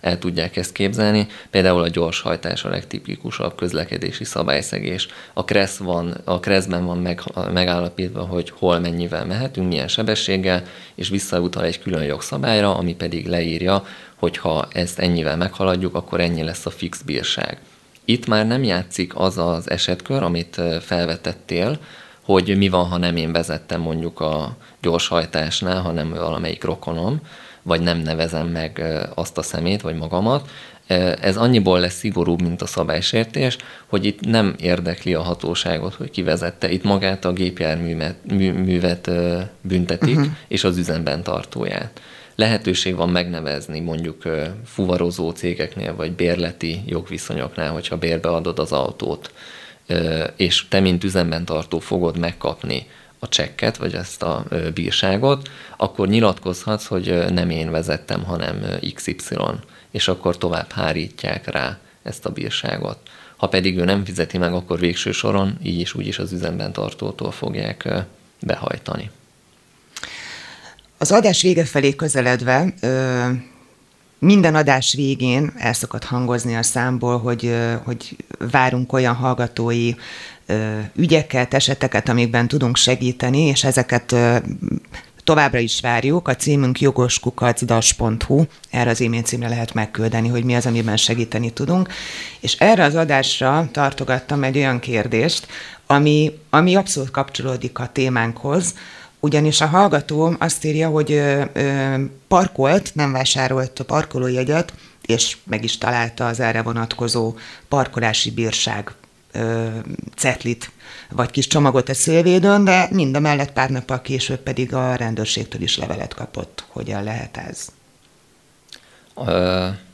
el 0.00 0.18
tudják 0.18 0.56
ezt 0.56 0.72
képzelni. 0.72 1.26
Például 1.50 1.82
a 1.82 1.88
gyorshajtás 1.88 2.64
a 2.64 2.68
legtipikusabb 2.68 3.54
közlekedési 3.54 4.24
szabályszegés. 4.24 5.08
A 5.32 5.44
kressz 5.44 5.78
van, 5.78 6.16
a 6.24 6.40
kresszben 6.40 6.84
van 6.84 6.98
meg, 6.98 7.22
megállapítva, 7.52 8.22
hogy 8.22 8.50
hol 8.50 8.78
mennyivel 8.78 9.26
mehetünk, 9.26 9.68
milyen 9.68 9.88
sebességgel, 9.88 10.62
és 10.94 11.08
visszautal 11.08 11.64
egy 11.64 11.82
külön 11.82 12.02
jogszabályra, 12.02 12.76
ami 12.76 12.94
pedig 12.94 13.26
leírja, 13.26 13.84
hogy 14.14 14.36
ha 14.36 14.68
ezt 14.72 14.98
ennyivel 14.98 15.36
meghaladjuk, 15.36 15.94
akkor 15.94 16.20
ennyi 16.20 16.42
lesz 16.42 16.66
a 16.66 16.70
fix 16.70 17.02
bírság. 17.02 17.58
Itt 18.04 18.26
már 18.26 18.46
nem 18.46 18.62
játszik 18.62 19.12
az 19.16 19.38
az 19.38 19.70
esetkör, 19.70 20.22
amit 20.22 20.60
felvetettél, 20.80 21.78
hogy 22.24 22.56
mi 22.56 22.68
van, 22.68 22.86
ha 22.86 22.96
nem 22.96 23.16
én 23.16 23.32
vezettem 23.32 23.80
mondjuk 23.80 24.20
a 24.20 24.56
gyorshajtásnál, 24.80 25.80
hanem 25.80 26.10
valamelyik 26.10 26.64
rokonom, 26.64 27.20
vagy 27.62 27.80
nem 27.80 27.98
nevezem 27.98 28.46
meg 28.46 28.82
azt 29.14 29.38
a 29.38 29.42
szemét, 29.42 29.80
vagy 29.80 29.96
magamat. 29.96 30.48
Ez 31.20 31.36
annyiból 31.36 31.80
lesz 31.80 31.94
szigorúbb, 31.94 32.42
mint 32.42 32.62
a 32.62 32.66
szabálysértés, 32.66 33.56
hogy 33.86 34.04
itt 34.04 34.20
nem 34.20 34.54
érdekli 34.58 35.14
a 35.14 35.22
hatóságot, 35.22 35.94
hogy 35.94 36.10
kivezette. 36.10 36.70
Itt 36.70 36.82
magát 36.82 37.24
a 37.24 37.32
gépjárművet 37.32 38.16
művet 38.64 39.10
büntetik, 39.60 40.16
uh-huh. 40.16 40.32
és 40.48 40.64
az 40.64 40.76
üzemben 40.76 41.22
tartóját. 41.22 42.00
Lehetőség 42.34 42.96
van 42.96 43.08
megnevezni 43.08 43.80
mondjuk 43.80 44.22
fuvarozó 44.64 45.30
cégeknél, 45.30 45.94
vagy 45.96 46.12
bérleti 46.12 46.82
jogviszonyoknál, 46.86 47.72
hogyha 47.72 47.96
bérbeadod 47.96 48.58
az 48.58 48.72
autót, 48.72 49.32
és 50.36 50.68
te, 50.68 50.80
mint 50.80 51.04
üzemben 51.04 51.44
tartó 51.44 51.78
fogod 51.78 52.18
megkapni 52.18 52.86
a 53.18 53.28
csekket, 53.28 53.76
vagy 53.76 53.94
ezt 53.94 54.22
a 54.22 54.44
bírságot, 54.74 55.50
akkor 55.76 56.08
nyilatkozhatsz, 56.08 56.86
hogy 56.86 57.32
nem 57.32 57.50
én 57.50 57.70
vezettem, 57.70 58.24
hanem 58.24 58.64
XY, 58.94 59.36
és 59.90 60.08
akkor 60.08 60.38
tovább 60.38 60.72
hárítják 60.72 61.50
rá 61.50 61.78
ezt 62.02 62.26
a 62.26 62.30
bírságot. 62.30 62.98
Ha 63.36 63.48
pedig 63.48 63.78
ő 63.78 63.84
nem 63.84 64.04
fizeti 64.04 64.38
meg, 64.38 64.52
akkor 64.52 64.78
végső 64.78 65.12
soron 65.12 65.58
így 65.62 65.80
is 65.80 65.94
úgy 65.94 66.06
is 66.06 66.18
az 66.18 66.32
üzemben 66.32 66.72
tartótól 66.72 67.30
fogják 67.30 67.88
behajtani. 68.40 69.10
Az 70.98 71.12
adás 71.12 71.42
vége 71.42 71.64
felé 71.64 71.94
közeledve 71.94 72.74
minden 74.24 74.54
adás 74.54 74.94
végén 74.94 75.52
el 75.56 75.72
szokott 75.72 76.04
hangozni 76.04 76.56
a 76.56 76.62
számból, 76.62 77.18
hogy, 77.18 77.56
hogy 77.84 78.16
várunk 78.50 78.92
olyan 78.92 79.14
hallgatói 79.14 79.92
ügyeket, 80.94 81.54
eseteket, 81.54 82.08
amikben 82.08 82.48
tudunk 82.48 82.76
segíteni, 82.76 83.40
és 83.40 83.64
ezeket 83.64 84.14
továbbra 85.24 85.58
is 85.58 85.80
várjuk. 85.80 86.28
A 86.28 86.36
címünk 86.36 86.80
jogoskukacdas.hu, 86.80 88.42
erre 88.70 88.90
az 88.90 89.00
e-mail 89.00 89.22
címre 89.22 89.48
lehet 89.48 89.74
megküldeni, 89.74 90.28
hogy 90.28 90.44
mi 90.44 90.54
az, 90.54 90.66
amiben 90.66 90.96
segíteni 90.96 91.52
tudunk. 91.52 91.88
És 92.40 92.54
erre 92.58 92.84
az 92.84 92.94
adásra 92.94 93.68
tartogattam 93.72 94.42
egy 94.42 94.56
olyan 94.56 94.78
kérdést, 94.78 95.46
ami, 95.86 96.38
ami 96.50 96.74
abszolút 96.74 97.10
kapcsolódik 97.10 97.78
a 97.78 97.90
témánkhoz, 97.92 98.74
ugyanis 99.24 99.60
a 99.60 99.66
hallgató 99.66 100.36
azt 100.38 100.64
írja, 100.64 100.88
hogy 100.88 101.22
parkolt, 102.28 102.94
nem 102.94 103.12
vásárolt 103.12 103.78
a 103.78 103.84
parkolójegyet, 103.84 104.72
és 105.06 105.36
meg 105.44 105.64
is 105.64 105.78
találta 105.78 106.26
az 106.26 106.40
erre 106.40 106.62
vonatkozó 106.62 107.34
parkolási 107.68 108.30
bírság 108.30 108.92
ö, 109.32 109.68
cetlit, 110.16 110.70
vagy 111.10 111.30
kis 111.30 111.46
csomagot 111.46 111.88
a 111.88 111.94
szélvédőn, 111.94 112.64
de 112.64 112.88
mindemellett 112.90 113.52
pár 113.52 113.70
nappal 113.70 114.00
később 114.00 114.38
pedig 114.38 114.74
a 114.74 114.94
rendőrségtől 114.94 115.62
is 115.62 115.78
levelet 115.78 116.14
kapott. 116.14 116.64
Hogyan 116.68 117.02
lehet 117.02 117.36
ez? 117.36 117.68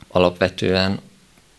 Alapvetően 0.09 1.01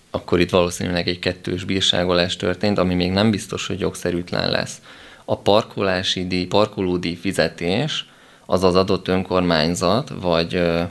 akkor 0.09 0.39
itt 0.39 0.49
valószínűleg 0.49 1.07
egy 1.07 1.19
kettős 1.19 1.63
bírságolás 1.63 2.35
történt, 2.35 2.77
ami 2.77 2.93
még 2.93 3.11
nem 3.11 3.31
biztos, 3.31 3.67
hogy 3.67 3.79
jogszerűtlen 3.79 4.49
lesz 4.49 4.81
a 5.25 5.37
parkolási 5.37 6.27
díj, 6.27 6.45
parkolódíj 6.45 7.15
fizetés 7.15 8.05
az 8.45 8.63
az 8.63 8.75
adott 8.75 9.07
önkormányzat 9.07 10.11
vagy 10.21 10.55
ö, 10.55 10.81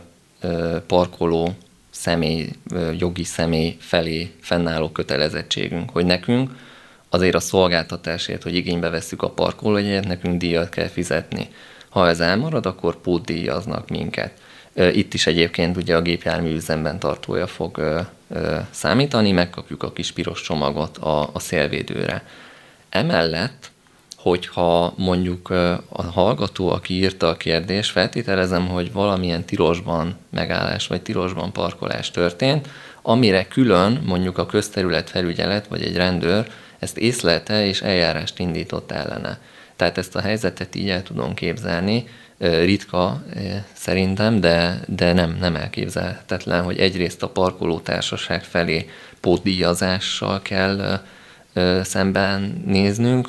ö, 0.40 0.76
parkoló 0.86 1.54
személy, 1.90 2.48
ö, 2.72 2.90
jogi 2.98 3.24
személy 3.24 3.76
felé 3.80 4.30
fennálló 4.40 4.88
kötelezettségünk, 4.88 5.90
hogy 5.90 6.04
nekünk 6.04 6.50
azért 7.08 7.34
a 7.34 7.40
szolgáltatásért, 7.40 8.42
hogy 8.42 8.54
igénybe 8.54 8.88
vesszük 8.88 9.22
a 9.22 9.30
parkolójegyet, 9.30 10.06
nekünk 10.06 10.38
díjat 10.38 10.68
kell 10.68 10.88
fizetni. 10.88 11.48
Ha 11.88 12.08
ez 12.08 12.20
elmarad, 12.20 12.66
akkor 12.66 12.96
pótdíjaznak 12.96 13.88
minket. 13.88 14.32
Itt 14.74 15.14
is 15.14 15.26
egyébként 15.26 15.76
ugye 15.76 15.96
a 15.96 16.02
gépjármű 16.02 16.54
üzemben 16.54 16.98
tartója 16.98 17.46
fog 17.46 18.04
számítani, 18.70 19.32
megkapjuk 19.32 19.82
a 19.82 19.92
kis 19.92 20.12
piros 20.12 20.42
csomagot 20.42 20.96
a, 20.98 21.30
a 21.32 21.38
szélvédőre. 21.38 22.24
Emellett 22.88 23.69
hogyha 24.22 24.94
mondjuk 24.96 25.50
a 25.88 26.02
hallgató, 26.02 26.70
aki 26.70 26.94
írta 26.94 27.28
a 27.28 27.36
kérdést, 27.36 27.90
feltételezem, 27.90 28.68
hogy 28.68 28.92
valamilyen 28.92 29.44
tilosban 29.44 30.16
megállás 30.30 30.86
vagy 30.86 31.02
tilosban 31.02 31.52
parkolás 31.52 32.10
történt, 32.10 32.68
amire 33.02 33.48
külön 33.48 34.02
mondjuk 34.06 34.38
a 34.38 34.46
közterület 34.46 35.10
felügyelet 35.10 35.66
vagy 35.66 35.82
egy 35.82 35.96
rendőr 35.96 36.50
ezt 36.78 36.98
észlelte 36.98 37.66
és 37.66 37.82
eljárást 37.82 38.38
indított 38.38 38.90
ellene. 38.90 39.40
Tehát 39.76 39.98
ezt 39.98 40.16
a 40.16 40.20
helyzetet 40.20 40.74
így 40.74 40.88
el 40.88 41.02
tudom 41.02 41.34
képzelni, 41.34 42.04
ritka 42.38 43.22
szerintem, 43.72 44.40
de, 44.40 44.80
de 44.86 45.12
nem, 45.12 45.36
nem 45.40 45.56
elképzelhetetlen, 45.56 46.62
hogy 46.62 46.78
egyrészt 46.78 47.22
a 47.22 47.28
parkolótársaság 47.28 48.44
felé 48.44 48.90
pótdíjazással 49.20 50.42
kell 50.42 51.00
szemben 51.82 52.62
néznünk, 52.66 53.28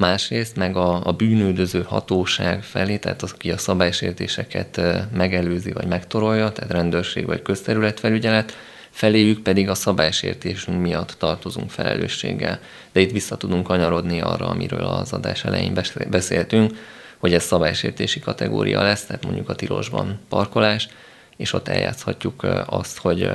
másrészt 0.00 0.56
meg 0.56 0.76
a, 0.76 1.06
a 1.06 1.12
bűnődöző 1.12 1.82
hatóság 1.82 2.62
felé, 2.62 2.96
tehát 2.96 3.22
az, 3.22 3.32
aki 3.32 3.50
a 3.50 3.58
szabálysértéseket 3.58 4.80
megelőzi 5.12 5.72
vagy 5.72 5.86
megtorolja, 5.86 6.52
tehát 6.52 6.72
rendőrség 6.72 7.26
vagy 7.26 7.42
közterületfelügyelet, 7.42 8.56
feléjük 8.90 9.42
pedig 9.42 9.68
a 9.68 9.74
szabálysértésünk 9.74 10.80
miatt 10.80 11.14
tartozunk 11.18 11.70
felelősséggel. 11.70 12.60
De 12.92 13.00
itt 13.00 13.10
vissza 13.10 13.36
tudunk 13.36 13.66
kanyarodni 13.66 14.20
arra, 14.20 14.46
amiről 14.46 14.84
az 14.84 15.12
adás 15.12 15.44
elején 15.44 15.78
beszéltünk, 16.10 16.72
hogy 17.18 17.34
ez 17.34 17.42
szabálysértési 17.42 18.20
kategória 18.20 18.82
lesz, 18.82 19.04
tehát 19.04 19.24
mondjuk 19.24 19.48
a 19.48 19.54
tilosban 19.54 20.18
parkolás, 20.28 20.88
és 21.36 21.52
ott 21.52 21.68
eljátszhatjuk 21.68 22.46
azt, 22.66 22.98
hogy 22.98 23.30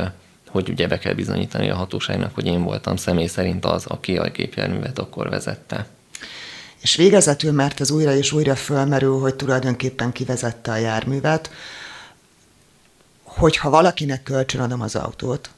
hogy 0.50 0.70
ugye 0.70 0.88
be 0.88 0.98
kell 0.98 1.14
bizonyítani 1.14 1.70
a 1.70 1.76
hatóságnak, 1.76 2.36
hogy 2.36 2.46
én 2.46 2.64
voltam 2.64 2.96
személy 2.96 3.28
szerint 3.28 3.66
az, 3.66 3.86
aki 3.86 4.18
a 4.18 4.30
gépjárművet 4.30 5.00
akkor 5.00 5.30
vezette. 5.30 5.86
És 6.86 6.96
végezetül, 6.96 7.52
mert 7.52 7.80
ez 7.80 7.92
újra 7.92 8.16
és 8.16 8.32
újra 8.32 8.56
fölmerül, 8.56 9.20
hogy 9.20 9.36
tulajdonképpen 9.36 10.12
kivezette 10.12 10.72
a 10.72 10.76
járművet, 10.76 11.50
hogyha 13.24 13.70
valakinek 13.70 14.24
kölcsönadom 14.24 14.82
az 14.82 14.96
autót, 14.96 15.50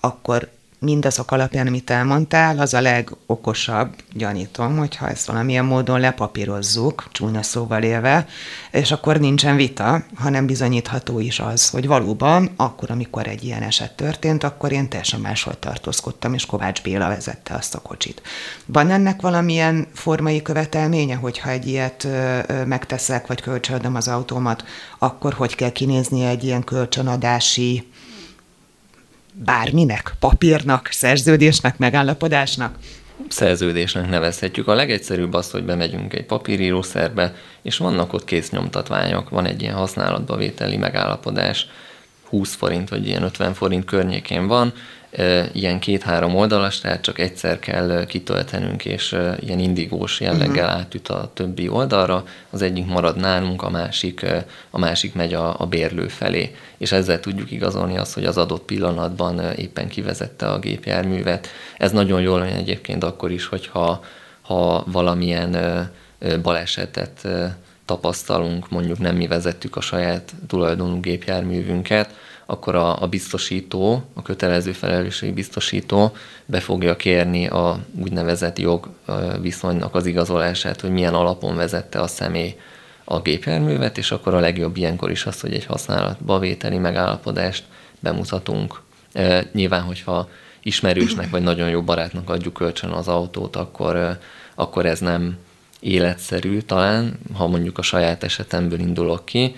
akkor 0.00 0.50
mindazok 0.82 1.30
alapján, 1.30 1.66
amit 1.66 1.90
elmondtál, 1.90 2.58
az 2.58 2.74
a 2.74 2.80
legokosabb, 2.80 3.94
gyanítom, 4.12 4.76
hogyha 4.76 5.08
ezt 5.08 5.26
valamilyen 5.26 5.64
módon 5.64 6.00
lepapírozzuk, 6.00 7.04
csúnya 7.12 7.42
szóval 7.42 7.82
élve, 7.82 8.26
és 8.70 8.92
akkor 8.92 9.20
nincsen 9.20 9.56
vita, 9.56 10.04
hanem 10.14 10.46
bizonyítható 10.46 11.20
is 11.20 11.40
az, 11.40 11.70
hogy 11.70 11.86
valóban 11.86 12.50
akkor, 12.56 12.90
amikor 12.90 13.26
egy 13.26 13.44
ilyen 13.44 13.62
eset 13.62 13.92
történt, 13.92 14.44
akkor 14.44 14.72
én 14.72 14.88
teljesen 14.88 15.20
máshol 15.20 15.58
tartózkodtam, 15.58 16.34
és 16.34 16.46
Kovács 16.46 16.82
Béla 16.82 17.08
vezette 17.08 17.54
azt 17.54 17.74
a 17.74 17.80
kocsit. 17.80 18.22
Van 18.66 18.90
ennek 18.90 19.20
valamilyen 19.20 19.86
formai 19.94 20.42
követelménye, 20.42 21.14
hogyha 21.14 21.50
egy 21.50 21.66
ilyet 21.66 22.08
megteszek, 22.66 23.26
vagy 23.26 23.40
kölcsönadom 23.40 23.94
az 23.94 24.08
autómat, 24.08 24.64
akkor 24.98 25.32
hogy 25.32 25.54
kell 25.54 25.72
kinézni 25.72 26.24
egy 26.24 26.44
ilyen 26.44 26.64
kölcsönadási 26.64 27.90
bárminek, 29.32 30.14
papírnak, 30.18 30.88
szerződésnek, 30.90 31.78
megállapodásnak? 31.78 32.78
Szerződésnek 33.28 34.08
nevezhetjük. 34.08 34.68
A 34.68 34.74
legegyszerűbb 34.74 35.32
az, 35.34 35.50
hogy 35.50 35.64
bemegyünk 35.64 36.14
egy 36.14 36.24
papírírószerbe, 36.24 37.34
és 37.62 37.76
vannak 37.76 38.12
ott 38.12 38.24
késznyomtatványok, 38.24 39.28
van 39.28 39.46
egy 39.46 39.62
ilyen 39.62 39.74
használatba 39.74 40.36
vételi 40.36 40.76
megállapodás, 40.76 41.66
20 42.28 42.54
forint 42.54 42.88
vagy 42.88 43.06
ilyen 43.06 43.22
50 43.22 43.54
forint 43.54 43.84
környékén 43.84 44.46
van, 44.46 44.72
ilyen 45.52 45.78
két-három 45.78 46.34
oldalas, 46.34 46.80
tehát 46.80 47.02
csak 47.02 47.18
egyszer 47.18 47.58
kell 47.58 48.04
kitöltenünk, 48.06 48.84
és 48.84 49.16
ilyen 49.40 49.58
indigós 49.58 50.20
jelleggel 50.20 50.64
uh-huh. 50.64 50.80
átüt 50.80 51.08
a 51.08 51.30
többi 51.34 51.68
oldalra, 51.68 52.24
az 52.50 52.62
egyik 52.62 52.86
marad 52.86 53.16
nálunk, 53.16 53.62
a 53.62 53.70
másik, 53.70 54.26
a 54.70 54.78
másik 54.78 55.14
megy 55.14 55.34
a, 55.34 55.60
a 55.60 55.66
bérlő 55.66 56.08
felé, 56.08 56.54
és 56.76 56.92
ezzel 56.92 57.20
tudjuk 57.20 57.50
igazolni 57.50 57.98
azt, 57.98 58.14
hogy 58.14 58.24
az 58.24 58.38
adott 58.38 58.62
pillanatban 58.62 59.40
éppen 59.56 59.88
kivezette 59.88 60.46
a 60.46 60.58
gépjárművet. 60.58 61.48
Ez 61.76 61.92
nagyon 61.92 62.20
jól 62.20 62.40
olyan 62.40 62.56
egyébként 62.56 63.04
akkor 63.04 63.30
is, 63.30 63.46
hogyha 63.46 64.04
ha 64.42 64.84
valamilyen 64.86 65.90
balesetet 66.42 67.28
tapasztalunk, 67.84 68.70
mondjuk 68.70 68.98
nem 68.98 69.16
mi 69.16 69.26
vezettük 69.26 69.76
a 69.76 69.80
saját 69.80 70.32
tulajdonú 70.46 71.00
gépjárművünket, 71.00 72.14
akkor 72.52 72.74
a, 72.74 73.02
a 73.02 73.06
biztosító, 73.06 74.02
a 74.14 74.22
kötelező 74.22 74.72
felelősségi 74.72 75.32
biztosító 75.32 76.12
be 76.46 76.60
fogja 76.60 76.96
kérni 76.96 77.46
a 77.46 77.78
úgynevezett 78.00 78.58
jogviszonynak 78.58 79.94
az 79.94 80.06
igazolását, 80.06 80.80
hogy 80.80 80.90
milyen 80.90 81.14
alapon 81.14 81.56
vezette 81.56 82.00
a 82.00 82.06
személy 82.06 82.56
a 83.04 83.20
gépjárművet, 83.20 83.98
és 83.98 84.10
akkor 84.10 84.34
a 84.34 84.40
legjobb 84.40 84.76
ilyenkor 84.76 85.10
is 85.10 85.26
az, 85.26 85.40
hogy 85.40 85.54
egy 85.54 85.64
használatba 85.64 86.38
vételi 86.38 86.78
megállapodást 86.78 87.64
bemutatunk. 88.00 88.80
E, 89.12 89.44
nyilván, 89.52 89.82
hogyha 89.82 90.28
ismerősnek 90.62 91.30
vagy 91.30 91.42
nagyon 91.42 91.68
jó 91.68 91.82
barátnak 91.82 92.30
adjuk 92.30 92.54
kölcsön 92.54 92.90
az 92.90 93.08
autót, 93.08 93.56
akkor, 93.56 94.18
akkor 94.54 94.86
ez 94.86 95.00
nem 95.00 95.36
életszerű 95.80 96.60
talán, 96.60 97.18
ha 97.34 97.46
mondjuk 97.46 97.78
a 97.78 97.82
saját 97.82 98.24
esetemből 98.24 98.78
indulok 98.78 99.24
ki, 99.24 99.54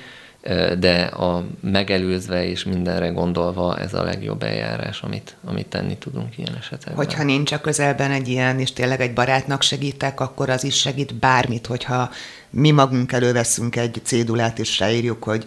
de 0.78 1.02
a 1.02 1.44
megelőzve 1.60 2.46
és 2.46 2.64
mindenre 2.64 3.08
gondolva 3.08 3.78
ez 3.78 3.94
a 3.94 4.02
legjobb 4.02 4.42
eljárás, 4.42 5.00
amit, 5.00 5.36
amit 5.44 5.66
tenni 5.66 5.96
tudunk 5.96 6.38
ilyen 6.38 6.56
esetben. 6.58 6.94
Hogyha 6.94 7.22
nincs 7.22 7.52
a 7.52 7.60
közelben 7.60 8.10
egy 8.10 8.28
ilyen, 8.28 8.58
és 8.60 8.72
tényleg 8.72 9.00
egy 9.00 9.12
barátnak 9.12 9.62
segítek, 9.62 10.20
akkor 10.20 10.50
az 10.50 10.64
is 10.64 10.76
segít 10.76 11.14
bármit, 11.14 11.66
hogyha 11.66 12.10
mi 12.50 12.70
magunk 12.70 13.12
előveszünk 13.12 13.76
egy 13.76 14.00
cédulát, 14.02 14.58
és 14.58 14.78
ráírjuk, 14.78 15.24
hogy 15.24 15.44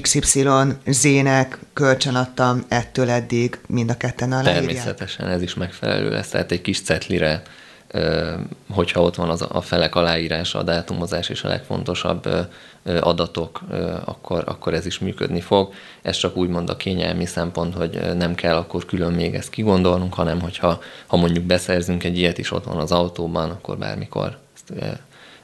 XY 0.00 0.48
zének 0.86 1.58
kölcsön 1.72 2.14
adtam 2.14 2.64
ettől 2.68 3.10
eddig, 3.10 3.58
mind 3.66 3.90
a 3.90 3.96
ketten 3.96 4.32
aláírják? 4.32 4.64
Természetesen 4.64 5.28
ez 5.28 5.42
is 5.42 5.54
megfelelő 5.54 6.10
lesz, 6.10 6.28
tehát 6.28 6.52
egy 6.52 6.60
kis 6.60 6.82
cetlire 6.82 7.42
hogyha 8.70 9.02
ott 9.02 9.14
van 9.14 9.28
az 9.28 9.46
a 9.48 9.60
felek 9.60 9.94
aláírása, 9.94 10.58
a 10.58 10.62
dátumozás 10.62 11.28
és 11.28 11.42
a 11.42 11.48
legfontosabb 11.48 12.28
adatok, 12.88 13.60
akkor, 14.04 14.44
akkor 14.46 14.74
ez 14.74 14.86
is 14.86 14.98
működni 14.98 15.40
fog. 15.40 15.72
Ez 16.02 16.16
csak 16.16 16.36
úgymond 16.36 16.70
a 16.70 16.76
kényelmi 16.76 17.26
szempont, 17.26 17.74
hogy 17.74 18.00
nem 18.16 18.34
kell 18.34 18.56
akkor 18.56 18.84
külön 18.84 19.12
még 19.12 19.34
ezt 19.34 19.50
kigondolnunk, 19.50 20.14
hanem 20.14 20.40
hogyha 20.40 20.80
ha 21.06 21.16
mondjuk 21.16 21.44
beszerzünk 21.44 22.04
egy 22.04 22.18
ilyet 22.18 22.38
is 22.38 22.50
ott 22.50 22.64
van 22.64 22.76
az 22.76 22.92
autóban, 22.92 23.50
akkor 23.50 23.78
bármikor 23.78 24.38
ezt 24.54 24.82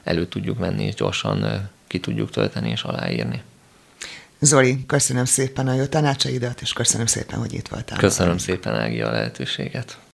elő 0.03 0.25
tudjuk 0.25 0.59
venni, 0.59 0.83
és 0.83 0.93
gyorsan 0.93 1.69
ki 1.87 1.99
tudjuk 1.99 2.29
tölteni 2.29 2.69
és 2.69 2.83
aláírni. 2.83 3.41
Zoli, 4.39 4.85
köszönöm 4.85 5.25
szépen 5.25 5.67
a 5.67 5.73
jó 5.73 5.85
tanácsaidat, 5.85 6.61
és 6.61 6.73
köszönöm 6.73 7.05
szépen, 7.05 7.39
hogy 7.39 7.53
itt 7.53 7.67
voltál. 7.67 7.97
Köszönöm 7.97 8.37
szépen, 8.37 8.75
Ági, 8.75 9.01
a 9.01 9.11
lehetőséget. 9.11 9.97